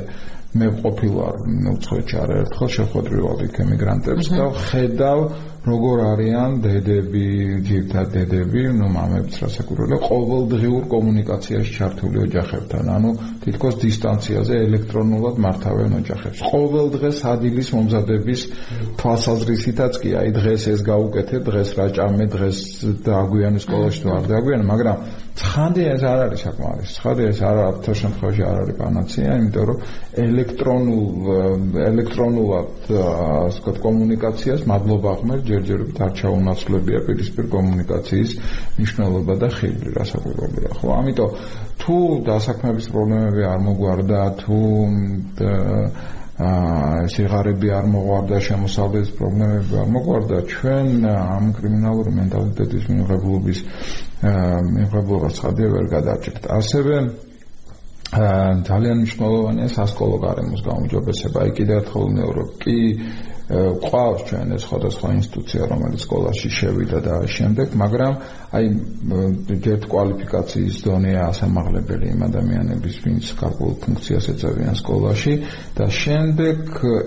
[0.57, 1.35] მე ყოფილვარ
[1.73, 5.19] უცხოეთში არაერთხელ შეხვედრივად იქ ემიგრანტებს და ხედავ
[5.67, 7.25] როგორ არიან დედები,
[7.67, 13.11] ძირთად დედები, ну მამებს რასაკვირველია, ყოველდღიურ კომუნიკაციაში ჩართული ოჯახებთან, ანუ
[13.43, 16.39] თითქოს დისტანციაზე ელექტრონულად მართავენ ოჯახებს.
[16.47, 18.41] ყოველ დღეს ადილის მომზადების
[19.01, 22.57] თვალსაზრისითაც კი, აი დღეს ეს გაუკეთე, დღეს რა ჭამე, დღეს
[23.07, 24.97] დააგვიანე სკოლაში თუ არ დააგვიანე, მაგრამ
[25.37, 26.91] ცხადია ეს არ არის საკმარის.
[26.97, 29.77] ცხადია ეს არ არის თორ შემთხვევაში არ არის პანაცეა, იმიტომ რომ
[30.23, 31.05] ელექტრონულ
[31.87, 38.31] ელექტრონულად ასე ვთქვათ კომუნიკაციას მადლობა ხმერ ჯერჯერობით არ ჩაუნაცვლებია პირისპირ კომუნიკაციის
[38.77, 40.69] მნიშვნელობა და ხიბლი რასაკვირველია.
[40.77, 41.29] ხო, ამიტომ
[41.81, 44.57] თუ დასაქმების პრობლემები არ მოგვარდა, თუ
[46.37, 53.59] სიღარიბე არ მოგვარდა, შემოსავლის პრობლემები არ მოგვარდა, ჩვენ ამ კრიმინალური მენტალიტეტის მიღებულობის
[54.75, 56.43] მიღებულობას ხადია ვერ გადაჭერთ.
[56.45, 56.95] ასევე
[58.07, 61.39] ძალიან მნიშვნელოვანია სასკოლო გარემოს გაუმჯობესება.
[61.57, 62.77] კიდევ ერთხელ ნეურო კი
[63.47, 68.13] ყავს ჩვენ ეს სხვადასხვა ინსტიტუცია, რომელიც სკოლაში შევიდა და შემდეგ, მაგრამ
[68.57, 68.65] აი
[69.71, 75.33] ერთ კვალიფიკაციის დონეა ასამაღლებელი იმ ადამიანების, ვინც გარკვეულ ფუნქციას ეწევიან სკოლაში
[75.79, 76.59] და შემდეგ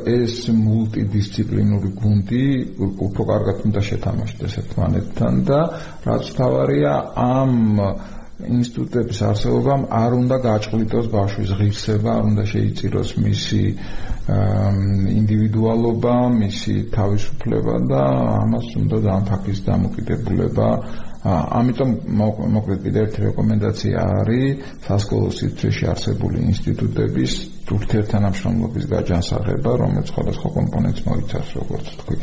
[0.09, 2.47] ეს მულტიდისციპლინური გუნდი
[2.89, 5.61] უფრო კარგად უნდა შეთამაშდეს ერთმანეთთან და
[6.09, 7.53] რაც თავარია ამ
[8.41, 13.65] ინსტიტუტების არსებობამ არ უნდა გაჭყლიტოს ბავშვის ღირსება, არ უნდა შეიწიროს მისი
[14.31, 18.03] ინდივიდუალობა, მისი თავისუფლება და
[18.41, 20.69] ამას უნდა ძალიან ფაქის დამოკიდებულება.
[21.61, 21.91] ამიტომ
[22.55, 27.33] მოკლედ კიდევ ერთი რეკომენდაცია არის სასკოლო სივრცეში არსებული ინსტიტუტების
[27.71, 32.17] ურთიერთთანამშრომლობის გაჯანსაღება, რომელიც სხვადასხვა კომპონენტს მოიცავს, როგორც თქვი.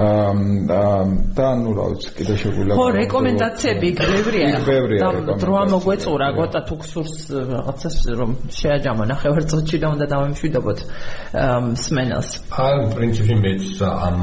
[0.00, 1.00] აა
[1.36, 5.10] და ნუ რა ვიცი, კიდე შეგვიძლია ხო, რეკომენდაციები ბევრია.
[5.28, 10.78] და დროა მოგვეწურა, გოტა თუ გსურს რაღაცას რომ შეაჯამა ნახევარწუთში და უნდა დავემშვიდობოთ
[11.84, 12.30] სმენელს.
[12.50, 14.18] ან პრინციპში მეც ამ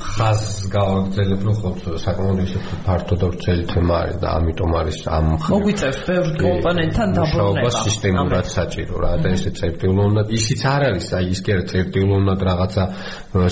[0.00, 1.70] ხაზს გავაგზავნებ, რომ ხო
[2.06, 7.34] საკმაოდ ისე ფართო და ვრცელი თემა არის და ამიტომ არის ამ მოგვიწევს ბევრ კომპონენტთან დაბრუნება.
[7.36, 12.14] შოუბა სისტემურად საჭირო რა და ესე წერტილო უნდა ისიც არ არის აი ის კერა წერტილო
[12.20, 12.82] უნდა რაღაცა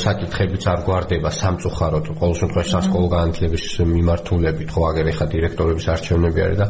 [0.05, 3.65] საკითხებიც არ გვარდება სამწუხაროდ ყოველ შემთხვევაში სასკოლო განათლების
[3.95, 6.67] მიმართულებით ხო აგერ ეხა დირექტორების არჩევნები არის და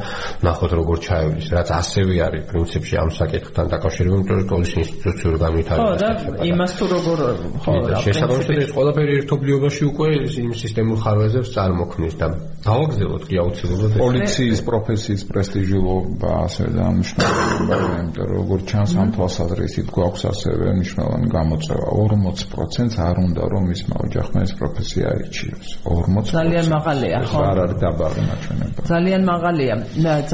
[0.46, 5.84] ნახოთ როგორ ჩაივლის რაც ასევე არის პრინციპში ამ საკითხთან დაკავშირებული იმიტომ რომ სკოლის ინსტიტუციური განვითარება
[5.84, 6.10] ხო და
[6.50, 7.18] იმას თუ როგორ
[7.64, 10.08] ხო რა შესაბამისად ეს ყველაფერი ერთობლიობაში უკვე
[10.44, 12.26] იმ სისტემურ ხარვეზებს წარმოქმნის და
[12.64, 19.63] გავაგზავნოთ კი აუცილებლად პოლიციის პროფესიის პრესტიჟულობა ასე და მნიშვნელობა იმიტომ რომ როგორ ჩანს ამ თვალსაზრისით
[19.96, 21.86] გვაქვს ასევე მნიშვნელოვანი გამოწვევა.
[21.94, 27.38] 40%-ს არ უნდა რომ მისმა ოჯახმა ეს პროფესია აირჩიოს 40% ძალიან მაღალია ხო?
[27.50, 28.78] არ არის დაბალი მაჩვენება.
[28.92, 29.74] ძალიან მაღალია.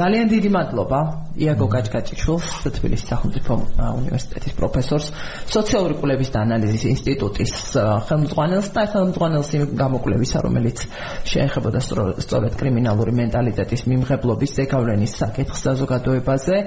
[0.01, 0.99] ძალიან დიდი მადლობა
[1.41, 3.53] იაგო გაჭკაჭიშვილს თბილისის სახელმწიფო
[4.01, 5.07] უნივერსიტეტის პროფესორს
[5.49, 7.53] სოციალური კვლევის და ანალიზის ინსტიტუტის
[8.09, 10.77] ხელმძღვანელს და ხელმძღვანელს იმ გამოკვლევისა რომელიც
[11.31, 11.79] შეეხებოდა
[12.25, 16.57] სწორედ კრიმინალური მენტალიტეტის მიმღებლობის ზეგავლენის საკითხს საზოგადოებაზე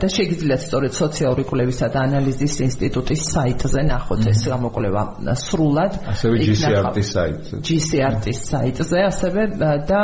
[0.00, 5.02] და შეგიძლიათ სწორედ სოციალური კვლევისა და ანალიზის ინსტიტუტის საიტზე ნახოთ ეს გამოკვლევა.
[5.40, 7.54] სრულად ასევე GCRT-ის საიტზე.
[7.66, 9.42] GCRT-ის საიტზე ასევე
[9.90, 10.02] და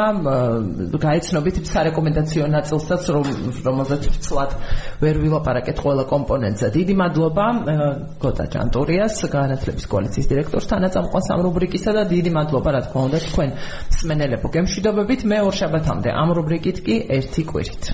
[1.07, 3.27] გაიცნობით სარეკომენდაციო ნაწილსაც რომ
[3.77, 4.51] რომელზეც ვცლად
[5.05, 6.67] ვერ ვილაპარაკეთ ყველა კომპონენტზე.
[6.77, 7.47] დიდი მადლობა
[8.25, 13.51] გოტა ჯანტურიას განათლების კოალიციის დირექტორს თანაწამყვანს ამ რუბრიკისა და დიდი მადლობა რა თქმა უნდა თქვენ
[13.93, 15.21] მსმენელებო გემშვიდობებით.
[15.29, 17.93] მე ორ შაბათამდე ამ რუბრიკით კი ერთი კვირით